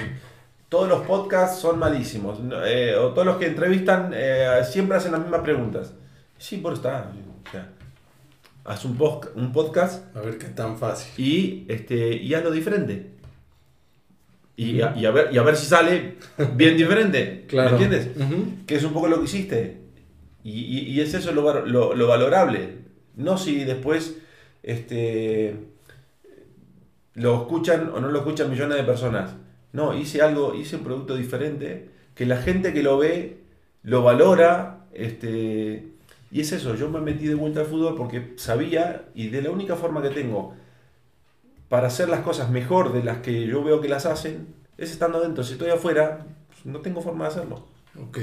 [0.69, 5.21] todos los podcasts son malísimos, eh, o todos los que entrevistan eh, siempre hacen las
[5.21, 5.93] mismas preguntas.
[6.37, 7.11] Sí, por está.
[7.47, 7.69] O sea,
[8.63, 8.97] haz un,
[9.35, 11.11] un podcast A ver qué tan fácil.
[11.25, 13.15] y, este, y hazlo diferente.
[14.61, 16.15] Y, a, y a ver, y a ver si sale
[16.55, 17.45] bien diferente.
[17.47, 17.77] Claro.
[17.77, 18.09] ¿Me entiendes?
[18.67, 19.77] Que es un poco lo que hiciste.
[20.43, 22.79] Y, y- y es eso lo, lo- lo valorable.
[23.15, 24.17] No si después
[24.63, 25.55] este,
[27.15, 29.35] lo escuchan o no lo escuchan millones de personas.
[29.73, 33.37] No, hice algo, hice un producto diferente que la gente que lo ve
[33.83, 34.85] lo valora.
[34.93, 35.87] Este,
[36.31, 39.51] y es eso, yo me metí de vuelta al fútbol porque sabía y de la
[39.51, 40.53] única forma que tengo
[41.69, 45.21] para hacer las cosas mejor de las que yo veo que las hacen es estando
[45.21, 45.43] dentro.
[45.43, 47.65] Si estoy afuera, pues, no tengo forma de hacerlo.
[48.01, 48.17] Ok.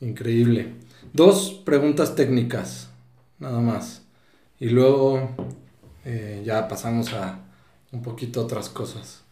[0.00, 0.74] Increíble.
[1.12, 2.90] Dos preguntas técnicas,
[3.38, 4.02] nada más.
[4.58, 5.30] Y luego
[6.04, 7.40] eh, ya pasamos a
[7.92, 9.24] un poquito otras cosas.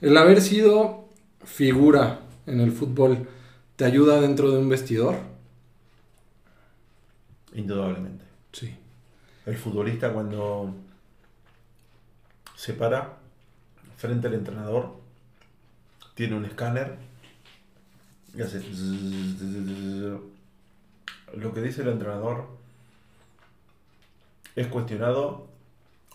[0.00, 1.08] El haber sido
[1.44, 3.28] figura en el fútbol,
[3.76, 5.16] ¿te ayuda dentro de un vestidor?
[7.54, 8.24] Indudablemente.
[8.52, 8.74] Sí.
[9.46, 10.74] El futbolista cuando
[12.60, 13.16] se para
[13.96, 15.00] frente al entrenador,
[16.14, 16.94] tiene un escáner
[18.36, 18.60] y hace...
[21.34, 22.48] Lo que dice el entrenador
[24.56, 25.48] es cuestionado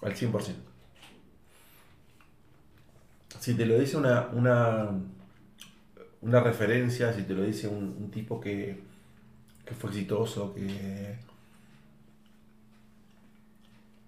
[0.04, 0.54] al 100%.
[3.40, 4.92] Si te lo dice una, una,
[6.22, 8.84] una referencia, si te lo dice un, tipo que,
[9.66, 11.16] que fue exitoso, que,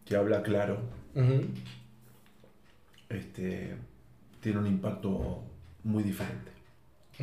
[0.06, 0.78] que habla claro.
[3.10, 3.76] Este,
[4.41, 5.43] tiene un impacto
[5.84, 6.52] muy diferente.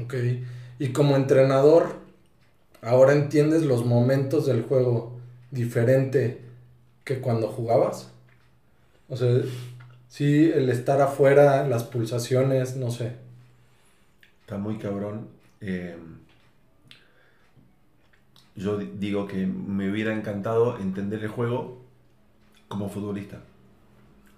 [0.01, 0.14] Ok.
[0.79, 1.97] Y como entrenador,
[2.83, 5.18] ahora entiendes los momentos del juego
[5.51, 6.40] diferente
[7.05, 8.11] que cuando jugabas.
[9.09, 9.40] O sea,
[10.09, 13.16] sí, el estar afuera, las pulsaciones, no sé.
[14.40, 15.29] Está muy cabrón.
[15.61, 15.97] Eh,
[18.57, 21.79] yo di- digo que me hubiera encantado entender el juego
[22.68, 23.40] como futbolista.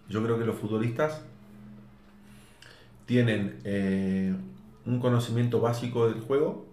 [0.08, 1.22] Yo creo que los futbolistas
[3.06, 4.34] tienen eh,
[4.84, 6.66] un conocimiento básico del juego,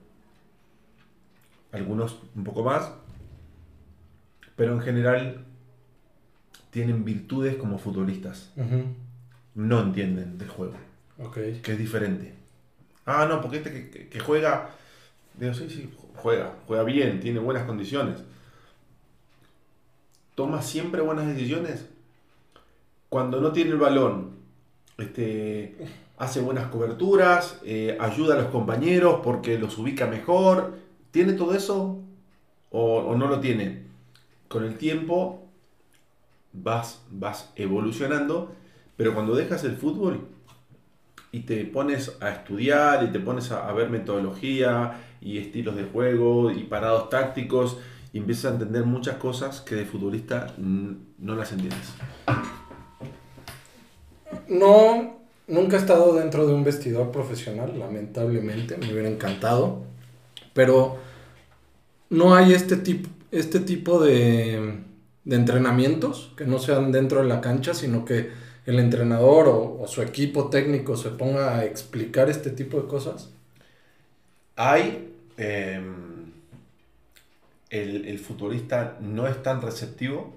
[1.71, 2.91] algunos un poco más,
[4.55, 5.45] pero en general
[6.71, 8.51] tienen virtudes como futbolistas.
[9.55, 10.73] No entienden del juego
[11.61, 12.33] que es diferente.
[13.05, 14.69] Ah, no, porque este que, que- que juega,
[15.39, 18.17] digo, sí, sí, juega, juega bien, tiene buenas condiciones.
[20.35, 21.85] Toma siempre buenas decisiones.
[23.09, 24.31] Cuando no tiene el balón,
[24.97, 25.75] este,
[26.17, 30.77] hace buenas coberturas, eh, ayuda a los compañeros porque los ubica mejor.
[31.11, 31.99] ¿Tiene todo eso
[32.71, 33.83] o, no lo tiene?
[34.47, 35.43] Con el tiempo
[36.53, 38.53] vas, vas evolucionando,
[38.97, 40.27] pero cuando dejas el fútbol,
[41.33, 46.51] y te pones a estudiar y te pones a, ver metodología y estilos de juego
[46.51, 47.79] y parados tácticos
[48.13, 51.95] y empiezas a entender muchas cosas que de futbolista no las entiendes.
[54.47, 59.83] No, nunca he estado dentro de un vestidor profesional, lamentablemente, me hubiera encantado.
[60.53, 60.97] Pero
[62.09, 64.79] no hay este tipo, este tipo de,
[65.23, 68.31] de entrenamientos que no sean dentro de la cancha, sino que
[68.65, 73.29] el entrenador o, su equipo técnico se ponga a explicar este tipo de cosas.
[74.55, 75.09] Hay.
[75.37, 75.81] eh,
[77.69, 80.33] el, el futbolista no es tan receptivo.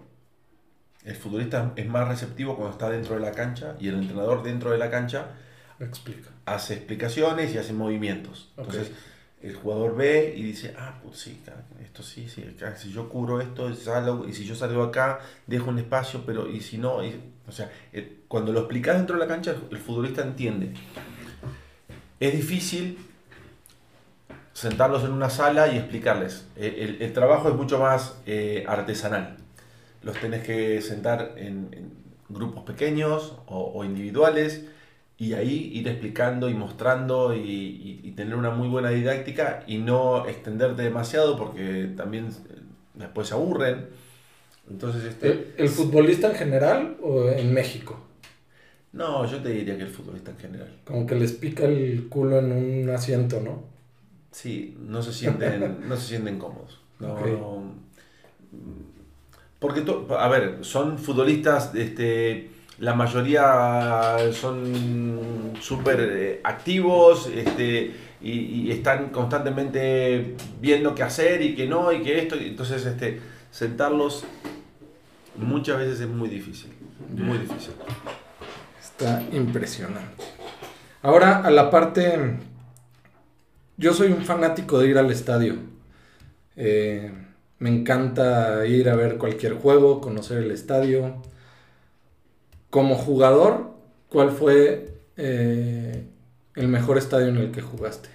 [1.07, 4.73] El futbolista es más receptivo cuando está dentro de la cancha y el entrenador dentro
[4.73, 5.29] de la cancha
[5.79, 6.31] Explica.
[6.47, 8.51] hace explicaciones y hace movimientos.
[8.57, 8.91] Entonces,
[9.41, 11.41] el jugador ve y dice, ah, pues sí,
[11.81, 12.45] esto sí, sí,
[12.77, 16.61] si yo cubro esto, salgo, y si yo salgo acá, dejo un espacio, pero y
[16.61, 19.79] si no, y- o sea, el- cuando lo explicas dentro de la cancha, el, el
[19.79, 20.73] futbolista entiende.
[22.19, 22.99] Es difícil
[24.53, 26.47] sentarlos en una sala y explicarles.
[26.57, 29.37] El, el- el trabajo es mucho más eh, artesanal.
[30.07, 31.85] Los tenés que sentar en, en
[32.29, 34.51] grupos pequeños o, o individuales
[35.19, 39.79] y ahí ir explicando y mostrando y, y- y tener una muy buena didáctica y
[39.79, 42.61] no extenderte demasiado porque también eh,
[42.95, 43.87] después se aburren.
[44.71, 47.99] Entonces, este, ¿El, el futbolista en general o en México?
[48.93, 50.71] no, yo te diría que el futbolista en general.
[50.85, 53.65] Como que les pica el culo en un asiento, ¿no?
[54.31, 56.81] Sí, no se sienten, no se sienten cómodos.
[57.01, 57.17] No.
[59.67, 59.85] Porque,
[60.17, 69.09] a ver, son futbolistas, este, la mayoría son súper eh, activos este, y, y están
[69.09, 72.37] constantemente viendo qué hacer y qué no y que esto.
[72.37, 73.21] Entonces, este,
[73.51, 74.23] sentarlos
[75.37, 76.73] muchas veces es muy difícil.
[77.11, 77.73] Muy difícil.
[78.81, 80.25] Está impresionante.
[81.03, 82.39] Ahora a la parte...
[83.77, 85.57] Yo soy un fanático de ir al estadio.
[86.55, 87.13] Eh,
[87.59, 91.23] me encanta ir a ver cualquier juego, conocer el estadio.
[92.71, 93.75] Como jugador,
[94.09, 96.07] ¿cuál fue eh,
[96.55, 98.09] el mejor estadio en el que jugaste?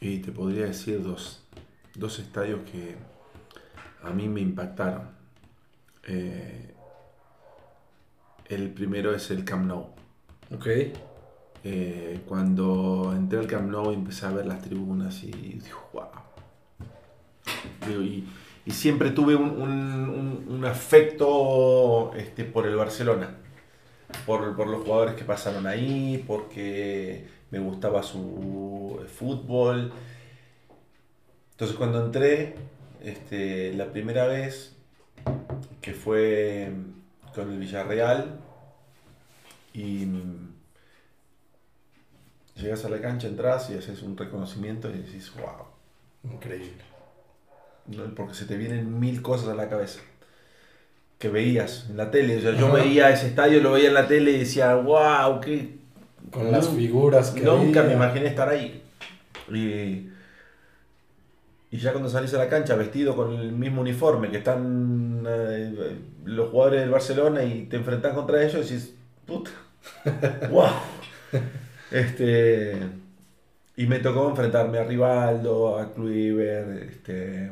[0.00, 1.42] Y te podría decir dos,
[1.94, 2.96] dos estadios que
[4.02, 5.08] a mí me impactaron.
[6.06, 6.74] Eh,
[8.48, 9.88] El primero es el Camp Nou.
[10.54, 10.66] Ok.
[11.68, 16.06] Eh, cuando entré al Camp Nou empecé a ver las tribunas y dijo, wow.
[17.90, 18.24] Y,
[18.70, 23.38] siempre tuve un, afecto este, por el Barcelona,
[24.26, 29.92] por, los jugadores que pasaron ahí, porque me gustaba su fútbol.
[31.50, 32.54] Entonces cuando entré,
[33.02, 34.76] este, la primera vez,
[35.80, 36.72] que fue
[37.34, 38.38] con el Villarreal,
[39.74, 40.06] y
[42.56, 46.32] llegas a la cancha, entras y haces un reconocimiento y decís, wow.
[46.32, 46.82] Increíble.
[47.86, 48.02] ¿no?
[48.14, 50.00] porque se te vienen mil cosas a la cabeza
[51.18, 52.36] que veías en la tele.
[52.36, 52.76] O sea, yo Ajá.
[52.76, 55.76] veía ese estadio, lo veía en la tele y decía, wow, qué.
[56.30, 58.82] Con las figuras que Nunca me imaginé estar ahí.
[59.50, 60.10] Y,
[61.70, 65.96] y ya cuando salís a la cancha vestido con el mismo uniforme que están eh,
[66.24, 68.94] los jugadores del Barcelona y te enfrentás contra ellos decís,
[69.24, 69.50] puta,
[70.50, 70.66] wow.
[71.90, 72.76] Este,
[73.76, 77.50] y me tocó enfrentarme a Rivaldo, a Kluivert, este,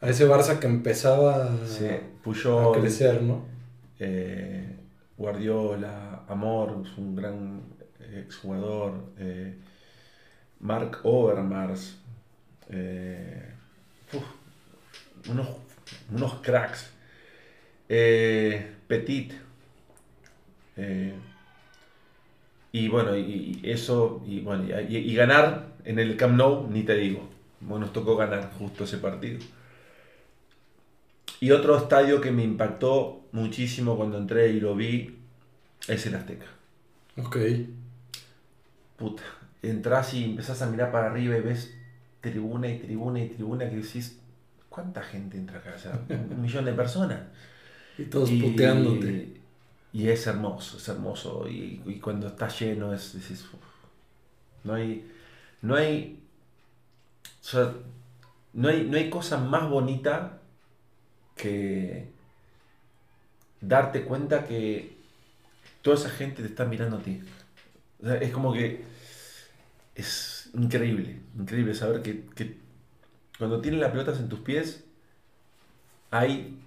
[0.00, 3.44] A ese Barça que empezaba sí, a Puyol, crecer, ¿no?
[4.00, 4.76] eh,
[5.16, 7.62] Guardiola, Amor, un gran
[8.14, 9.54] exjugador, eh,
[10.60, 11.96] Mark Overmars,
[12.70, 13.52] eh,
[14.12, 14.24] uf,
[15.30, 15.48] unos,
[16.10, 16.90] unos cracks,
[17.88, 19.32] eh, Petit,
[20.76, 21.14] eh,
[22.72, 26.82] y bueno, y, y eso, y bueno, y, y ganar en el Camp Nou, ni
[26.82, 27.28] te digo,
[27.60, 29.38] bueno, nos tocó ganar justo ese partido.
[31.40, 35.18] Y otro estadio que me impactó muchísimo cuando entré y lo vi
[35.88, 36.46] es el Azteca.
[37.16, 37.36] Ok.
[38.96, 39.22] Puta,
[39.62, 41.74] entras y empezás a mirar para arriba y ves
[42.20, 44.18] tribuna y tribuna y tribuna que decís,
[44.68, 45.74] ¿cuánta gente entra acá?
[45.74, 47.20] O sea, un millón de personas.
[47.98, 49.41] Y todos y, puteándote.
[49.92, 51.46] Y es hermoso, es hermoso.
[51.48, 53.14] Y, cuando está lleno es,
[54.64, 55.10] no hay,
[55.60, 56.22] no hay,
[58.52, 60.40] no hay, no hay cosa más bonita
[61.36, 62.08] que
[63.60, 64.96] darte cuenta que
[65.82, 67.22] toda esa gente te está mirando a ti.
[68.20, 68.84] Es como que
[69.94, 72.56] es increíble, increíble saber que, que
[73.38, 74.84] cuando tienes las pelotas en tus pies
[76.10, 76.58] hay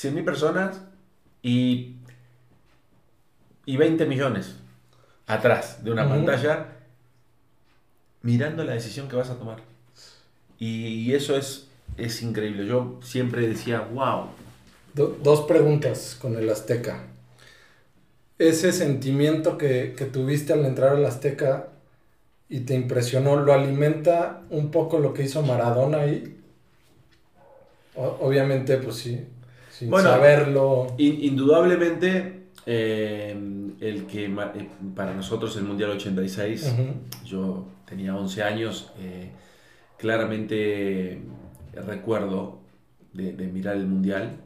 [0.00, 0.24] 100 mil.
[0.24, 0.82] 100.000 personas
[1.42, 1.96] y,
[3.66, 4.56] y 20 millones
[5.26, 6.68] atrás de una pantalla
[8.22, 9.58] mirando la decisión que vas a tomar.
[10.58, 12.66] Y, y eso es, es increíble.
[12.66, 14.26] Yo siempre decía, wow.
[14.94, 17.02] Do- dos preguntas con el Azteca.
[18.38, 21.68] Ese sentimiento que, que tuviste al entrar al Azteca
[22.48, 26.38] y te impresionó, ¿lo alimenta un poco lo que hizo Maradona ahí?
[27.96, 29.26] O- obviamente, pues sí,
[29.80, 30.94] sin Bueno, saberlo.
[30.98, 33.34] In- indudablemente, eh,
[33.80, 37.26] el que eh, para nosotros el Mundial 86, Ujú.
[37.26, 39.30] yo tenía 11 años, eh,
[39.96, 41.22] claramente
[41.86, 42.58] recuerdo
[43.14, 44.36] de, de mirar el Mundial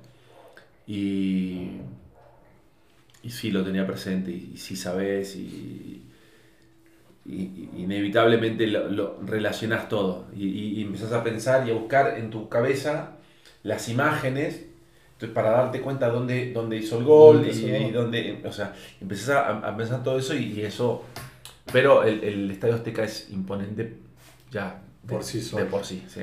[0.87, 1.71] y,
[3.25, 6.03] y sí lo tenía presente y, y sí sabes y,
[7.27, 12.49] inevitablemente lo, lo relacionás todo y, y- empezás a pensar y a buscar en tu
[12.51, 13.17] cabeza
[13.63, 14.67] las imágenes
[15.35, 19.59] para darte cuenta dónde, dónde hizo el gol Dónde y, dónde, o sea, empezás a,
[19.59, 21.05] a pensar todo eso y, y eso,
[21.73, 23.97] pero el, el Estadio Azteca es imponente
[24.51, 25.69] ya de, Por sí de solo.
[25.69, 26.23] por sí, sí.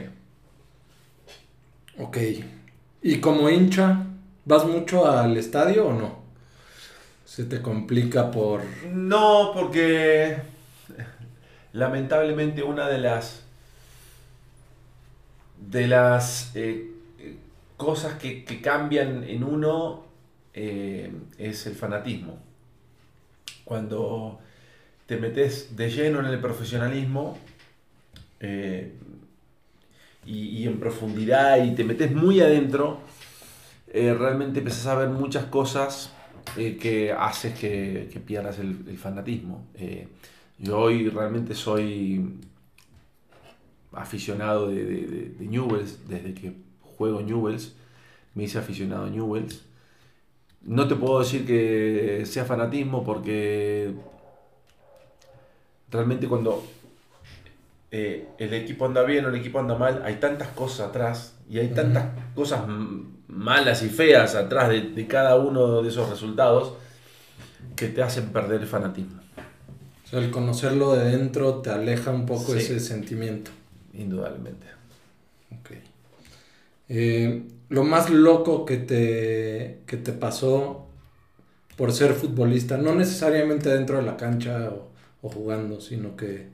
[1.98, 2.18] Ok.
[3.02, 4.06] ¿Y como hincha,
[4.46, 6.22] vas mucho al estadio o no?
[7.26, 8.62] ¿Se te complica por...
[8.92, 10.38] No, porque
[11.74, 13.44] lamentablemente una de las
[15.58, 16.91] de las eh,
[17.88, 20.04] cosas que, que cambian en uno
[20.54, 22.34] eh, es el fanatismo.
[23.66, 24.40] Cuando
[25.08, 27.38] te metes de lleno en el profesionalismo
[28.40, 28.94] eh,
[30.26, 33.00] y, y en profundidad y te metes muy adentro,
[33.94, 36.14] eh, realmente empezás a ver muchas cosas
[36.56, 39.68] que haces que, que pierdas el, fanatismo.
[40.60, 42.40] Yo hoy realmente soy
[43.94, 45.36] aficionado de, de, de-
[46.08, 46.54] desde que
[47.02, 47.74] juego Newells,
[48.36, 49.62] me hice aficionado a Newells.
[50.62, 53.91] No te puedo decir que sea fanatismo porque
[55.89, 56.64] realmente cuando
[57.91, 61.58] eh, el equipo anda bien o el equipo anda mal, hay tantas cosas atrás y
[61.58, 62.62] hay tantas cosas
[63.28, 66.74] malas y feas atrás de, de cada uno de esos resultados
[67.76, 69.20] que te hacen perder el fanatismo,
[70.06, 72.60] O sea, el conocerlo de dentro te aleja un poco Sí.
[72.60, 73.49] ese sentimiento.
[73.93, 74.68] indudablemente.
[75.60, 75.72] Ok.
[76.94, 80.88] Eh, lo más loco que te, que te pasó
[81.78, 84.89] por ser futbolista, no necesariamente dentro de la cancha o,
[85.22, 86.50] o jugando, sino que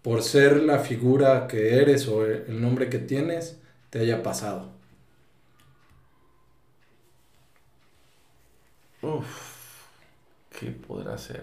[0.00, 3.58] por ser la figura que eres o el nombre que tienes,
[3.90, 4.70] te haya pasado.
[9.02, 9.86] Uf,
[10.56, 11.42] ¿qué podrá ser?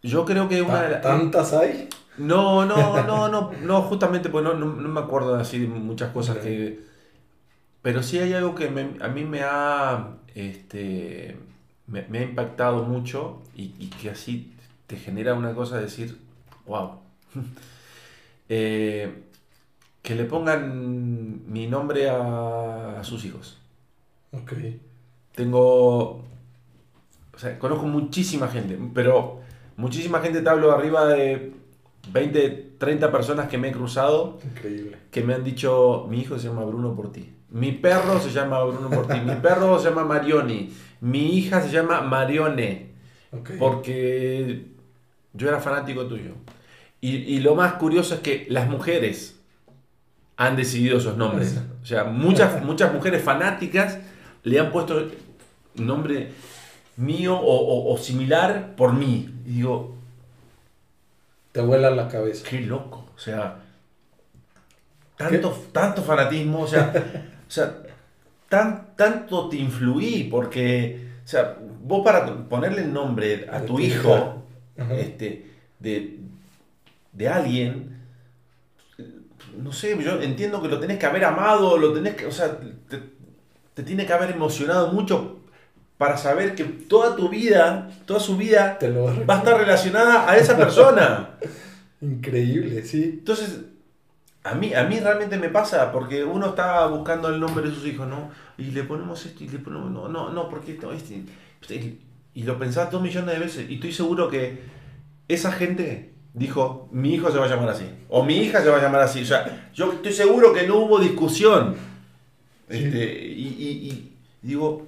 [0.00, 1.02] Yo creo que una de las...
[1.02, 1.88] ¿Tantas hay?
[2.18, 6.12] No, no, no, no, no, justamente pues no, no, no me acuerdo así de muchas
[6.12, 6.91] cosas que...
[7.82, 11.36] Pero sí hay algo que me- a mí me ha, este,
[11.86, 14.52] me, me ha impactado mucho y, y que así
[14.86, 16.18] te genera una cosa de decir,
[16.66, 17.00] wow.
[18.48, 19.22] Eh,
[20.02, 23.58] que le pongan mi nombre a, a sus hijos.
[24.32, 24.52] Ok.
[25.34, 26.22] Tengo,
[27.34, 29.40] o sea, conozco muchísima gente, pero
[29.76, 31.52] muchísima gente, te hablo arriba de
[32.12, 34.98] 20, 30 personas que me he cruzado Increíble.
[35.10, 38.62] que me han dicho, mi hijo se llama Bruno por ti, mi perro se llama
[38.64, 42.90] Bruno ti, mi perro se llama Marioni, mi hija se llama Marione,
[43.58, 44.66] porque
[45.34, 46.32] yo era fanático tuyo.
[47.00, 49.38] Y, y lo más curioso es que las mujeres
[50.36, 51.60] han decidido esos nombres.
[51.82, 53.98] O sea, muchas, muchas mujeres fanáticas
[54.44, 55.08] le han puesto
[55.74, 56.30] nombre
[56.96, 59.34] mío o, o- o similar por mí.
[59.46, 59.96] Y digo,
[61.52, 62.46] Te vuela la cabeza.
[62.48, 63.04] qué loco.
[63.14, 63.58] O sea,
[65.16, 66.92] tanto, tanto fanatismo, o sea,
[67.52, 67.82] sea
[68.48, 74.44] tan, tanto te influí porque, o sea, vos para ponerle el nombre a tu hijo,
[74.90, 75.46] este,
[75.78, 76.20] de,
[77.12, 77.98] de alguien,
[79.58, 82.58] no sé, yo entiendo que lo tenés que haber amado, lo tenés que, o sea,
[82.88, 83.00] te,
[83.74, 85.40] te tiene que haber emocionado mucho
[85.98, 90.28] para saber que toda tu vida, toda su vida Te lo va a estar relacionada
[90.28, 91.38] a esa persona.
[92.00, 93.18] Increíble, sí.
[93.18, 93.60] Entonces,
[94.44, 97.86] a mí, a mí realmente me pasa, porque uno está buscando el nombre de sus
[97.86, 98.30] hijos, ¿no?
[98.58, 101.22] Y le ponemos esto y le ponemos, no, no, no, porque esto, este,
[101.60, 101.98] este,
[102.34, 104.60] y lo pensás dos millones de veces, y estoy seguro que
[105.28, 108.78] esa gente dijo, mi hijo se va a llamar así, o mi hija se va
[108.78, 111.76] a llamar así, o sea, yo estoy seguro que no hubo discusión.
[112.68, 112.78] Sí.
[112.84, 114.12] Este, y, y- y
[114.42, 114.86] digo,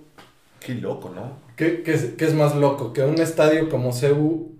[0.59, 1.45] qué loco, ¿no?
[1.55, 2.93] ¿Qué, qué es, qué es más loco?
[2.93, 4.51] ¿Que un estadio como CEU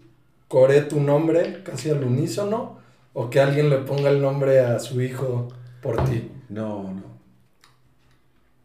[0.47, 2.79] coree tu nombre casi al unísono?
[3.15, 5.49] ¿O que alguien le ponga el nombre a su hijo
[5.81, 6.31] por ti?
[6.51, 7.03] No, no.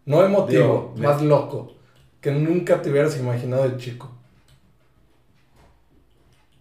[0.05, 1.73] No emotivo, Digo, me- más loco.
[2.19, 4.11] Que nunca te hubieras imaginado de chico.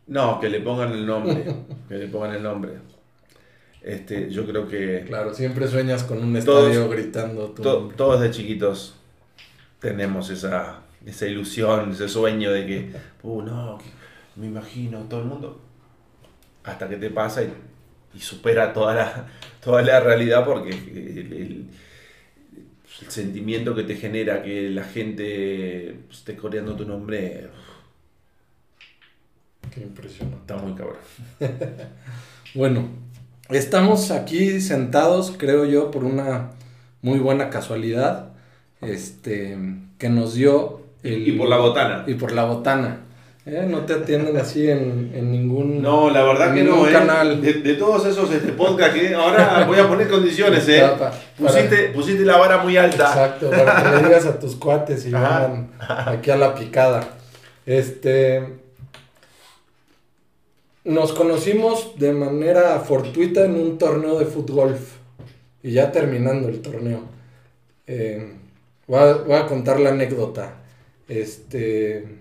[0.07, 1.45] No, que le pongan el nombre,
[1.89, 2.73] que le pongan el nombre.
[3.83, 8.21] Este, yo creo que Claro, siempre sueñas con un Todos- estadio gritando tu to- todos
[8.21, 8.97] de chiquitos
[9.81, 13.85] tenemos esa, esa ilusión, ese sueño de que, uh, no, que
[14.41, 15.61] me imagino todo el mundo.
[16.65, 17.53] Hasta que te pasa y,
[18.15, 19.27] y supera toda la,
[19.65, 21.67] toda la realidad porque el, el-
[23.03, 27.49] el sentimiento que te genera que la gente esté coreando tu nombre
[29.75, 30.39] Qué impresionante.
[30.41, 30.97] está muy cabrón.
[32.55, 32.89] Bueno,
[33.51, 36.53] estamos aquí sentados, creo yo, por una
[37.03, 38.31] muy buena casualidad.
[38.81, 39.59] Este,
[39.99, 41.29] que nos dio el.
[41.29, 42.05] Y por la botana.
[42.07, 43.01] Y por la botana.
[43.49, 43.67] ¿Eh?
[43.69, 45.81] No te atienden así en, en ningún.
[45.83, 46.93] No, la verdad que no, ¿eh?
[46.93, 47.41] canal.
[47.41, 50.81] De, de todos esos este, podcasts que ahora voy a poner condiciones, ¿eh?
[50.81, 53.05] Para- para- Pusiste, pusiste la vara muy alta.
[53.09, 57.01] Exacto, para que le digas a tus cuates y vengan aquí a la picada.
[57.67, 58.43] Este.
[60.85, 64.77] Nos conocimos de manera fortuita en un torneo de fútbol.
[65.63, 67.01] Y ya terminando el torneo.
[67.87, 68.33] Eh,
[68.87, 70.55] voy, a, voy a contar la anécdota.
[71.09, 72.18] Este.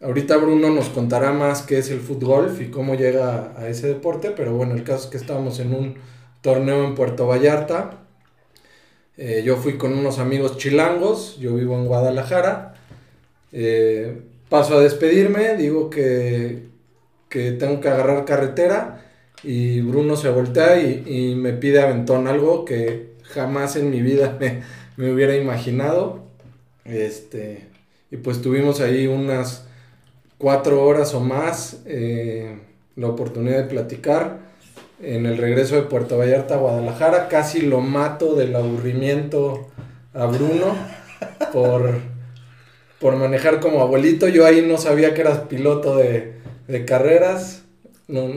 [0.00, 4.30] Ahorita Bruno nos contará más qué es el fútbol y cómo llega a ese deporte,
[4.30, 5.96] pero bueno, el caso es que estábamos en un
[6.40, 8.06] torneo en Puerto Vallarta.
[9.16, 12.74] Eh, yo fui con unos amigos chilangos, yo vivo en Guadalajara.
[13.50, 16.68] Eh, paso a despedirme, digo que,
[17.28, 19.04] que tengo que agarrar carretera
[19.42, 24.36] y Bruno se voltea y, y me pide aventón, algo que jamás en mi vida
[24.38, 24.62] me,
[24.96, 26.20] me hubiera imaginado.
[26.84, 27.66] Este,
[28.12, 29.67] y pues tuvimos ahí unas
[30.38, 32.58] cuatro horas o más eh,
[32.96, 34.38] la oportunidad de platicar
[35.02, 37.28] en el regreso de Puerto Vallarta a Guadalajara.
[37.28, 39.68] Casi lo mato del aburrimiento
[40.14, 40.76] a Bruno
[41.52, 42.00] por,
[43.00, 44.28] por manejar como abuelito.
[44.28, 46.34] Yo ahí no sabía que eras piloto de,
[46.66, 47.62] de carreras.
[48.08, 48.28] No,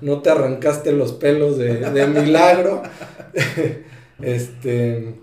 [0.00, 2.82] no te arrancaste los pelos de, de milagro.
[4.22, 5.14] este,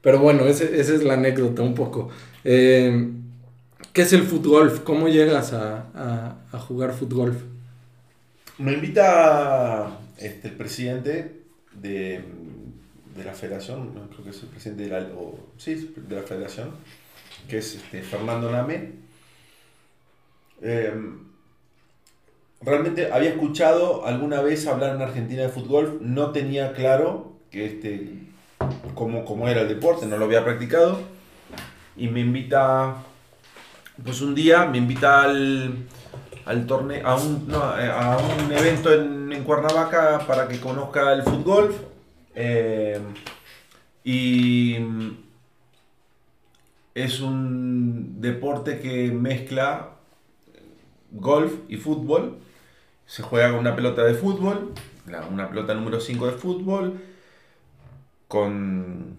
[0.00, 2.08] pero bueno, ese- esa es la anécdota un poco.
[2.44, 3.08] Eh,
[3.92, 4.82] ¿Qué es el fútbol?
[4.84, 7.36] ¿Cómo llegas a, a- a jugar fútbol?
[8.58, 12.24] Me invita este, el presidente de,
[13.16, 16.70] de la federación, creo que es el presidente de la, o, sí, de la federación,
[17.48, 18.92] que es este, Fernando Name.
[20.62, 21.30] Em,
[22.60, 28.10] realmente había escuchado alguna vez hablar en Argentina de fútbol, no tenía claro que este,
[28.94, 31.00] cómo, cómo era el deporte, no lo había practicado.
[31.96, 32.96] Y me invita,
[34.04, 35.86] pues un día me invita al,
[36.44, 41.22] al torneo, a un, no, a un evento en, en Cuernavaca para que conozca el
[41.22, 41.74] fútbol.
[42.34, 43.00] Eh,
[44.04, 44.76] y
[46.94, 49.90] es un deporte que mezcla
[51.10, 52.38] golf y fútbol.
[53.06, 54.72] Se juega con una pelota de fútbol,
[55.30, 57.00] una pelota número 5 de fútbol,
[58.28, 59.16] con,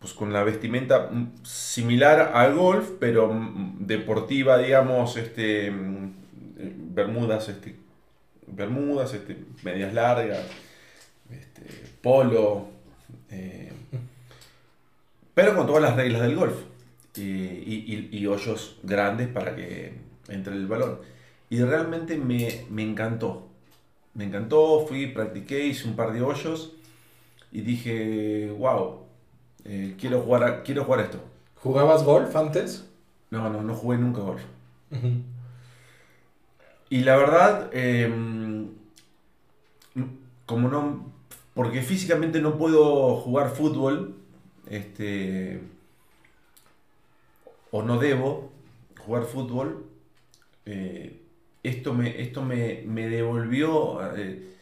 [0.00, 1.10] pues con la vestimenta
[1.42, 3.32] similar al golf, pero
[3.80, 5.72] deportiva, digamos, este, eh,
[6.58, 7.74] bermudas, este,
[8.46, 10.46] bermudas, este, medias largas,
[11.30, 11.64] este,
[12.02, 12.68] polo,
[13.30, 13.72] eh,
[15.34, 16.54] pero con todas las reglas del golf
[17.16, 19.92] y- y- y hoyos grandes para que
[20.28, 20.98] entre el balón.
[21.50, 23.48] Y realmente me, me encantó.
[24.14, 26.74] Me encantó, fui, practiqué, hice un par de hoyos
[27.52, 29.00] y dije, wow,
[29.68, 31.20] eh, quiero, jugar a- quiero jugar esto.
[31.56, 32.86] ¿Jugabas golf antes?
[33.30, 34.42] No, no, no jugué nunca golf.
[36.90, 38.08] Y la verdad, eh,
[40.46, 41.12] como no,
[41.54, 44.14] porque físicamente no puedo jugar fútbol,
[44.68, 45.60] este,
[47.70, 48.50] o no debo
[48.98, 49.84] jugar fútbol,
[50.66, 51.22] eh,
[51.62, 54.54] esto me, esto me, me devolvió eh,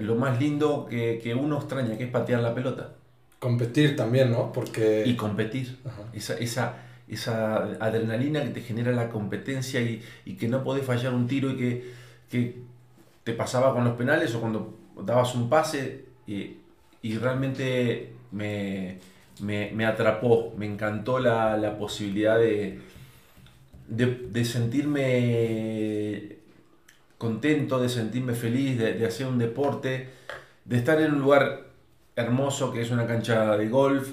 [0.00, 2.94] lo más lindo que, que uno extraña, que es patear la pelota
[3.42, 4.52] Competir también, ¿no?
[4.52, 5.02] Porque...
[5.04, 5.76] y competir.
[5.84, 6.02] Ajá.
[6.12, 6.76] Esa, esa,
[7.08, 11.50] esa adrenalina que te genera la competencia y, y que no podés fallar un tiro
[11.50, 11.92] y que,
[12.30, 12.58] que
[13.24, 16.58] te pasaba con los penales o cuando dabas un pase y,
[17.02, 18.98] y realmente me,
[19.40, 22.78] me, me atrapó, me encantó la, la posibilidad de,
[23.88, 26.36] de, de sentirme
[27.18, 30.10] contento, de sentirme feliz, de, de hacer un deporte,
[30.64, 31.71] de estar en un lugar
[32.16, 34.08] hermoso que es una cancha de golf,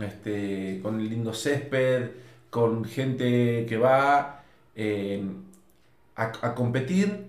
[0.00, 2.10] este, con el lindo césped,
[2.50, 4.42] con gente que va
[4.74, 5.22] eh,
[6.16, 7.26] a, a competir,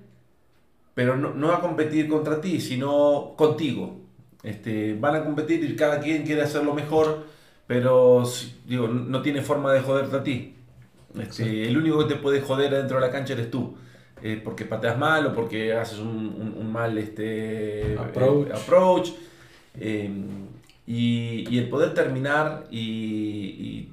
[0.94, 3.98] pero no, no a competir contra ti, sino contigo.
[4.44, 7.26] Este, van a competir y cada quien quiere hacerlo mejor,
[7.68, 8.24] pero
[8.66, 10.54] digo, no tiene forma de joderte a ti.
[11.20, 13.76] Este, el único que te puede joder dentro de la cancha eres tú.
[14.24, 18.48] eh, porque pateas mal o porque haces un, un- un mal este, Approach.
[18.48, 19.10] eh, approach.
[19.80, 20.10] Eh,
[20.86, 23.90] y, y el poder terminar y,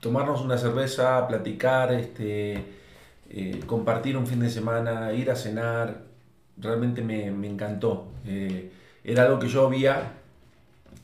[0.00, 2.64] tomarnos una cerveza, platicar, este,
[3.30, 6.02] eh, compartir un fin de semana, ir a cenar,
[6.58, 8.06] realmente me, me encantó.
[8.26, 8.70] Eh,
[9.04, 10.12] era algo que yo había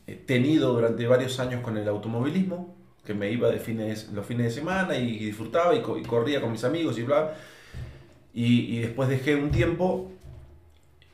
[0.06, 2.74] eh, tenido durante varios años con el automovilismo,
[3.04, 6.40] que me iba de fines, los fines de semana y, disfrutaba y, co- y corría
[6.40, 7.34] con mis amigos y bla.
[8.34, 10.10] Y después dejé un tiempo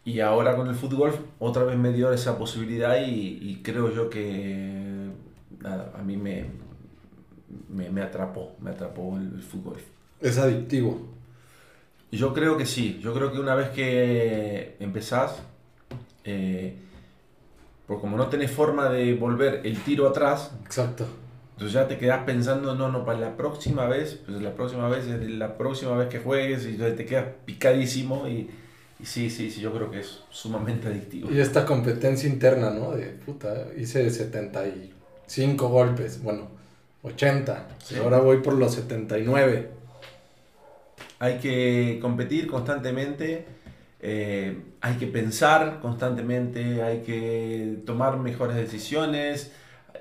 [0.09, 4.09] y ahora con el fútbol otra vez me dio esa posibilidad y, y creo yo
[4.09, 5.11] que
[5.61, 6.46] nada, a mí me,
[7.68, 9.76] me, me atrapó, me atrapó el, el fútbol.
[10.22, 10.98] Es adictivo.
[12.11, 15.42] Yo creo que sí, yo creo que una vez que empezás,
[16.24, 16.74] eh,
[17.86, 21.04] por como no tenés forma de volver el tiro atrás, Exacto.
[21.52, 25.06] entonces ya te quedas pensando, no, no, para la próxima vez, pues la próxima vez
[25.06, 28.48] es la próxima vez que juegues y te quedas picadísimo y,
[29.01, 31.30] y sí, sí, sí, yo creo que es sumamente adictivo.
[31.30, 32.92] Y esta competencia interna, ¿no?
[32.92, 36.49] De puta, hice 75 golpes, bueno,
[37.03, 37.68] 80.
[37.84, 37.96] Sí.
[37.96, 39.70] Ahora voy por los 79.
[41.20, 43.46] Hay que competir constantemente,
[44.01, 49.53] eh, hay que pensar constantemente, hay que tomar mejores decisiones,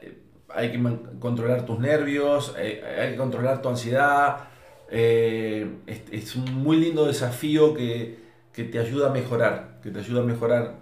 [0.01, 0.17] eh,
[0.49, 0.81] hay que
[1.19, 4.47] controlar tus nervios, eh, hay que controlar tu ansiedad.
[4.89, 8.26] eh, es, es un muy lindo desafío que,
[8.57, 10.73] que te ayuda a mejorar, que te ayuda a mejorar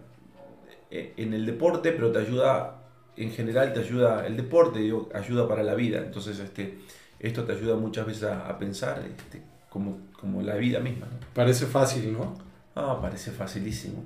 [0.89, 2.77] eh, en el deporte, pero te ayuda,
[3.17, 5.99] en general te ayuda, el deporte digo, ayuda para la vida.
[5.99, 6.77] Entonces este,
[7.19, 11.05] esto te ayuda muchas veces a, a pensar este, como, como la vida misma.
[11.07, 11.17] ¿no?
[11.33, 12.33] Parece fácil, ¿no?
[12.75, 14.03] Ah, parece facilísimo.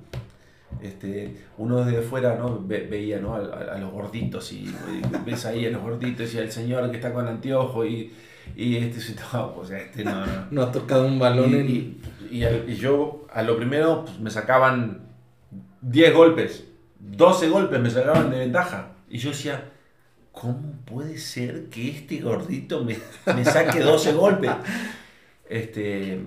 [0.82, 2.64] Este, uno desde fuera ¿no?
[2.66, 3.36] Ve- veía ¿no?
[3.36, 6.90] a, a- a los gorditos y, y ves ahí a los gorditos y al señor
[6.92, 8.14] que está con anteojo y,
[8.56, 10.46] y este, sí, no, pues este no, no.
[10.52, 11.70] No ha tocado un balón Y, en...
[11.70, 15.02] y- y al- y yo a lo primero pues, me sacaban
[15.82, 16.64] 10 golpes,
[17.00, 18.92] 12 golpes me sacaban de ventaja.
[19.10, 19.64] Y yo decía,
[20.32, 22.98] ¿cómo puede ser que este gordito me,
[23.36, 24.52] me saque 12 golpes?
[25.50, 26.20] Este,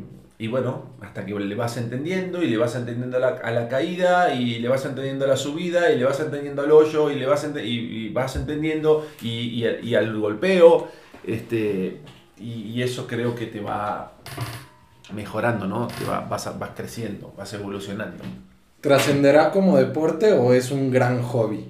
[0.43, 3.69] y bueno, hasta que le vas entendiendo y le vas entendiendo a la, a la
[3.69, 7.15] caída y le vas entendiendo a la subida y le vas entendiendo al hoyo y
[7.15, 10.89] le vas, ente- y, y vas entendiendo y, y al- y al golpeo.
[11.25, 12.01] Este,
[12.41, 14.15] y, y eso creo que te va
[15.15, 15.87] mejorando, ¿no?
[15.87, 18.25] Te va, vas, a- vas creciendo, vas evolucionando.
[18.81, 21.69] ¿Trascenderá como deporte o es un gran hobby?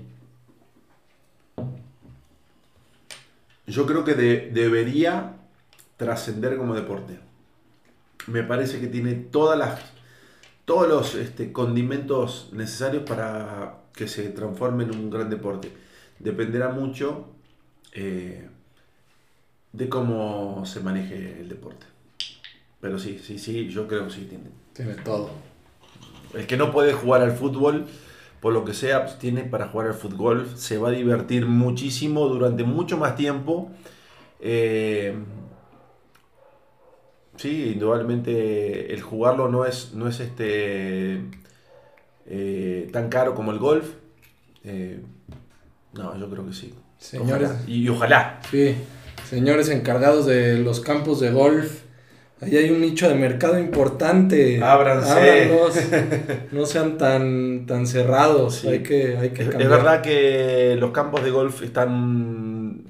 [3.67, 5.35] Yo creo que de- debería
[5.99, 7.19] trascender como deporte.
[8.27, 9.81] Me parece que tiene todas las,
[10.65, 15.73] todos los este, condimentos necesarios para que se transforme en un gran deporte.
[16.19, 17.27] Dependerá mucho
[17.93, 18.49] eh,
[19.73, 21.87] de cómo se maneje el deporte.
[22.81, 24.45] Pero sí, sí, sí, yo creo que sí tiene.
[24.73, 25.31] Tiene todo.
[26.35, 27.87] El que no puede jugar al fútbol,
[28.41, 30.49] por lo que sea, pues, tiene para jugar al fútbol.
[30.57, 33.71] Se va a divertir muchísimo durante mucho más tiempo.
[34.41, 35.15] Eh,
[37.37, 41.21] sí, indudablemente el jugarlo no es, no es este
[42.27, 43.87] eh, tan caro como el golf.
[44.65, 45.01] Eh,
[45.95, 46.75] no, yo creo que sí.
[46.99, 47.65] Señores, Ojalá.
[47.67, 48.41] Y, y ojalá.
[48.51, 48.77] sí,
[49.29, 51.81] señores encargados de los campos de golf,
[52.41, 54.63] ahí hay un nicho de mercado importante.
[54.63, 55.11] Ábranse.
[55.11, 55.75] Ábranlos.
[56.53, 58.57] no sean tan, tan cerrados.
[58.57, 58.69] Sí.
[58.69, 62.85] Hay que, hay que Es, verdad que los campos de golf están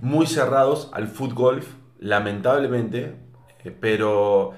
[0.00, 1.66] muy cerrados al foot golf,
[1.98, 3.12] lamentablemente,
[3.80, 4.52] pero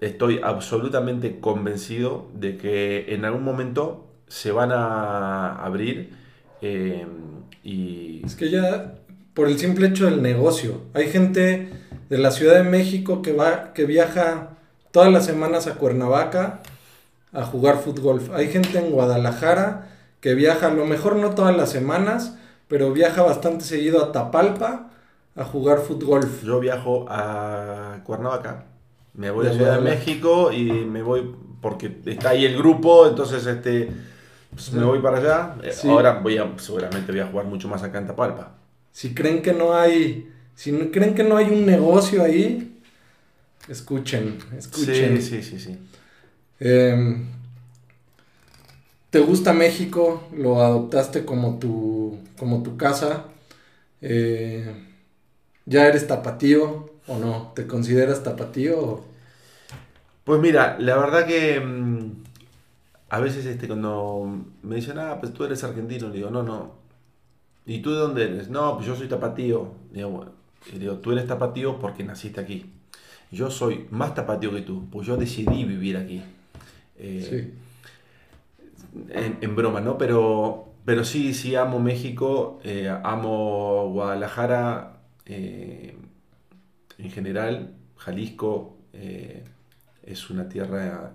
[0.00, 6.12] estoy absolutamente convencido de que en algún momento se van a abrir
[6.60, 7.06] eh,
[7.62, 8.94] y Es que ya,
[9.34, 11.68] por el simple hecho del negocio, hay gente
[12.08, 14.50] de la Ciudad de México que va, que viaja
[14.90, 16.62] todas las semanas a Cuernavaca
[17.32, 18.22] a jugar fútbol.
[18.34, 19.90] Hay gente en Guadalajara
[20.20, 22.36] que viaja, a lo mejor no todas las semanas,
[22.66, 24.90] pero viaja bastante seguido a Tapalpa
[25.36, 26.28] a jugar fútbol.
[26.44, 28.66] yo viajo a Cuernavaca,
[29.14, 29.90] me voy De a Ciudad de.
[29.90, 33.90] México y me voy porque está ahí el grupo, entonces este
[34.50, 35.56] pues, me voy para allá.
[35.62, 35.88] Eh, Sí.
[35.88, 38.54] Ahora voy a seguramente voy a jugar mucho más acá en Tapalpa.
[38.92, 42.80] Si creen que no hay, si no- creen que no hay un negocio ahí,
[43.68, 45.20] escuchen, escuchen.
[45.22, 45.78] Sí, sí, sí, sí.
[46.60, 47.16] Eh,
[49.10, 50.28] ¿Te gusta México?
[50.36, 53.24] ¿Lo adoptaste como tu, como tu casa?
[54.02, 54.66] Eh,
[55.68, 57.52] ¿Ya eres tapatío o no?
[57.54, 58.80] ¿Te consideras tapatío?
[58.80, 59.04] o-
[60.24, 62.10] Pues mira, la verdad que mm,
[63.10, 66.72] a veces este, cuando me dicen, ah, pues tú eres argentino, le digo, no, no.
[67.66, 68.48] ¿Y tú de dónde eres?
[68.50, 69.68] No, pues yo soy tapatío.
[69.92, 70.32] Digo, bueno,
[70.72, 72.72] y digo, tú eres tapatío porque naciste aquí.
[73.30, 76.22] Yo soy más tapatío que tú, pues yo decidí vivir aquí.
[76.98, 77.54] Eh, Sí.
[79.10, 79.98] en, en broma, ¿no?
[79.98, 84.97] Pero, pero sí, sí amo México, eh, amo Guadalajara
[85.28, 85.96] eh,
[86.98, 89.44] en general, Jalisco eh,
[90.02, 91.12] es una tierra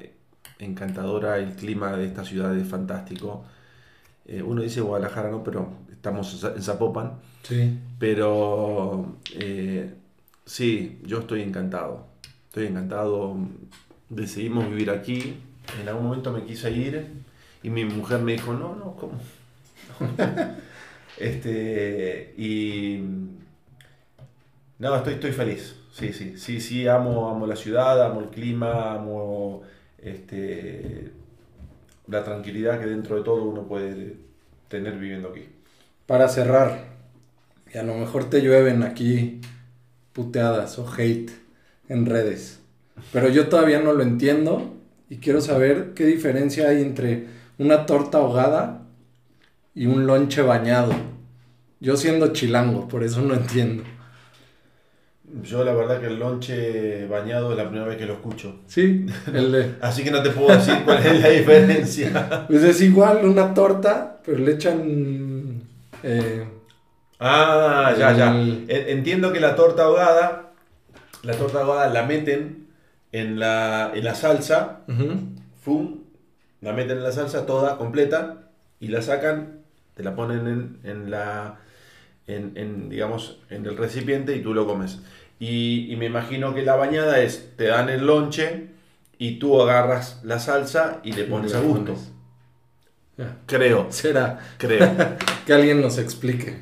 [0.60, 3.44] encantadora, el clima de esta ciudad es fantástico.
[4.26, 5.44] Eh, uno dice Guadalajara, ¿no?
[5.44, 7.14] Pero estamos en Za- en Zapopan.
[7.44, 7.78] Sí.
[8.00, 9.18] Pero
[10.46, 12.08] sí, yo estoy encantado.
[12.48, 13.36] Estoy encantado.
[14.10, 15.36] Decidimos vivir aquí.
[15.82, 17.08] En algún momento me quise ir
[17.64, 19.14] y mi mujer me dijo, no, no, ¿cómo?
[21.18, 23.00] este, y
[24.80, 25.76] no, estoy, estoy feliz.
[25.92, 29.62] Sí, sí, sí, sí, amo, amo la ciudad, amo el clima, amo
[30.00, 31.12] este,
[32.08, 34.18] la tranquilidad que dentro de todo uno puede
[34.68, 35.48] tener viviendo aquí.
[36.08, 36.86] Para cerrar,
[37.74, 39.40] y a lo mejor te llueven aquí
[40.14, 41.32] puteadas o hate
[41.90, 42.60] en redes,
[43.12, 44.74] pero yo todavía no lo entiendo
[45.10, 48.82] y quiero saber qué diferencia hay entre una torta ahogada
[49.76, 50.94] y un lonche bañado.
[51.80, 53.84] Yo siendo chilango, por eso no entiendo.
[55.42, 58.60] Yo la verdad que el lonche bañado es la primera vez que lo escucho.
[58.68, 59.72] Sí, el de...
[59.82, 62.46] Así que no te puedo decir cuál es la diferencia.
[62.48, 65.64] Pues es igual una torta, pero le echan...
[66.04, 66.46] eh,
[67.20, 68.32] Ah, ya, ya.
[68.36, 70.52] El- Entiendo que la torta ahogada,
[71.24, 72.68] la torta ahogada la meten
[73.12, 74.82] en la, en la salsa,
[75.64, 76.02] fum,
[76.62, 79.60] la meten en la salsa toda, completa, y la sacan,
[79.96, 81.60] te la ponen en, en la,
[82.28, 85.00] en, en, digamos, en el recipiente y tú lo comes.
[85.44, 88.68] Y, y me imagino que la bañada es, te dan el lonche
[89.18, 91.98] y tú agarras la salsa y le pones a gusto.
[93.46, 94.90] Creo, Será creo.
[95.46, 96.60] que alguien nos explique.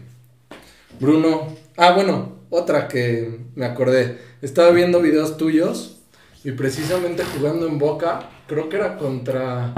[0.99, 1.55] Bruno.
[1.77, 4.17] Ah, bueno, otra que me acordé.
[4.41, 5.99] Estaba viendo videos tuyos
[6.43, 9.75] y precisamente jugando en Boca, creo que era contra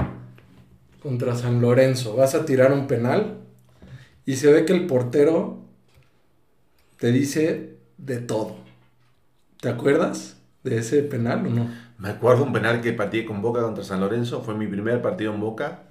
[1.02, 2.16] contra San Lorenzo.
[2.16, 3.40] Vas a tirar un penal
[4.24, 5.58] y se ve que el portero
[6.96, 8.63] te dice de todo.
[9.64, 11.70] ¿Te acuerdas de ese penal o no?
[11.96, 15.32] Me acuerdo un penal que partí con Boca contra San Lorenzo, fue mi primer partido
[15.32, 15.84] en Boca,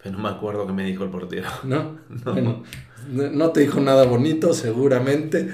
[0.00, 1.48] pero no me acuerdo qué me dijo el portero.
[1.64, 1.98] ¿No?
[3.08, 5.48] No, no te dijo nada bonito, seguramente.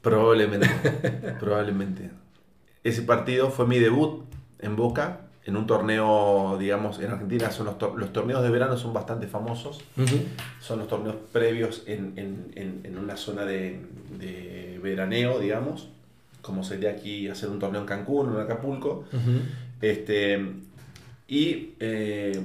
[0.00, 0.68] Probablemente,
[1.40, 2.10] probablemente.
[2.82, 4.24] Ese partido fue mi debut
[4.58, 8.94] en Boca, en un torneo, digamos, en Argentina son los, los torneos de verano son
[8.94, 9.84] bastante famosos.
[10.60, 13.82] Son los torneos previos en, en, en una zona de,
[14.18, 15.90] de, veraneo, digamos,
[16.46, 19.04] como sería aquí hacer un torneo en Cancún o en Acapulco.
[19.80, 20.40] este,
[21.28, 22.40] y eh,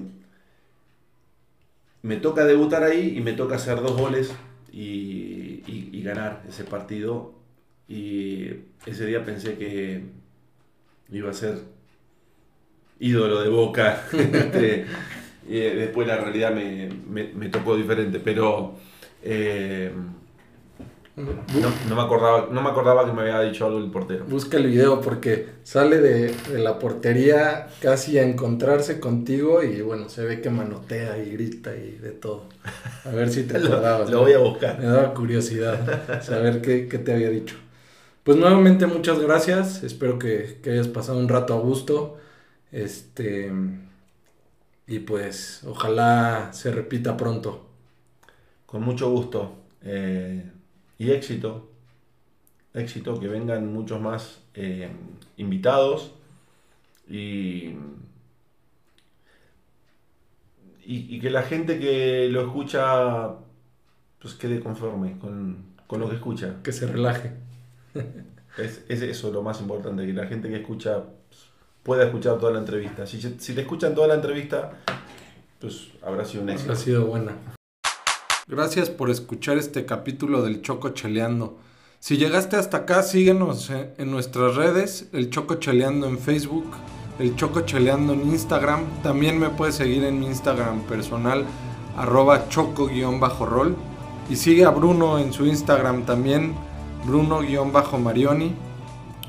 [2.02, 4.34] me toca debutar ahí y me toca hacer dos goles
[4.74, 7.34] y, y ganar ese partido.
[7.88, 8.50] Y
[8.86, 10.04] ese día pensé que
[11.12, 11.60] iba a ser
[13.02, 14.04] ídolo de Boca.
[14.14, 14.86] Este,
[15.50, 18.76] eh, después la realidad me, tocó diferente, pero
[19.24, 19.92] eh,
[21.16, 24.26] no, me acordaba, no me acordaba que me había dicho algo el portero.
[24.26, 30.24] Busca el video porque sale de, la portería casi a encontrarse contigo y bueno, se
[30.24, 32.46] ve que manotea y grita y de todo.
[33.06, 34.10] A ver si te acordabas.
[34.10, 34.80] lo, voy a buscar.
[34.80, 37.56] Me daba curiosidad saber qué, qué, te había dicho.
[38.24, 42.18] Pues nuevamente muchas gracias, espero que, que hayas pasado un rato a gusto.
[42.72, 43.52] Este.
[44.88, 47.66] Y pues, ojalá se repita pronto.
[48.66, 49.56] Con mucho gusto.
[49.84, 50.44] Eh,
[51.02, 51.68] y éxito.
[52.76, 54.88] Éxito, que vengan muchos más eh,
[55.38, 56.14] invitados.
[57.10, 57.74] Y,
[60.86, 63.32] y, que la gente que lo escucha
[64.20, 66.58] pues quede conforme con, lo que escucha.
[66.62, 67.32] Que se relaje.
[68.58, 71.06] Es, es, eso lo más importante, que la gente que escucha
[71.84, 73.08] pueda escuchar toda la entrevista.
[73.08, 74.74] Si, si te escuchan toda la entrevista,
[75.60, 76.74] pues habrá sido un éxito.
[76.74, 77.34] Ha sido buena.
[78.52, 81.58] Gracias por escuchar este capítulo del Choco Cheleando.
[82.02, 86.66] Si llegaste hasta acá, síguenos en nuestras redes, el Choco Cheleando en Facebook,
[87.18, 88.82] el Choco Cheleando en Instagram.
[89.04, 91.46] También me puedes seguir en mi Instagram personal,
[91.96, 93.78] arroba choco-rol.
[94.30, 96.54] Y sigue a Bruno en su Instagram también,
[97.06, 98.54] Bruno-marioni.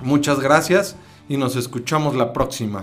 [0.03, 0.97] Muchas gracias
[1.29, 2.81] y nos escuchamos la próxima.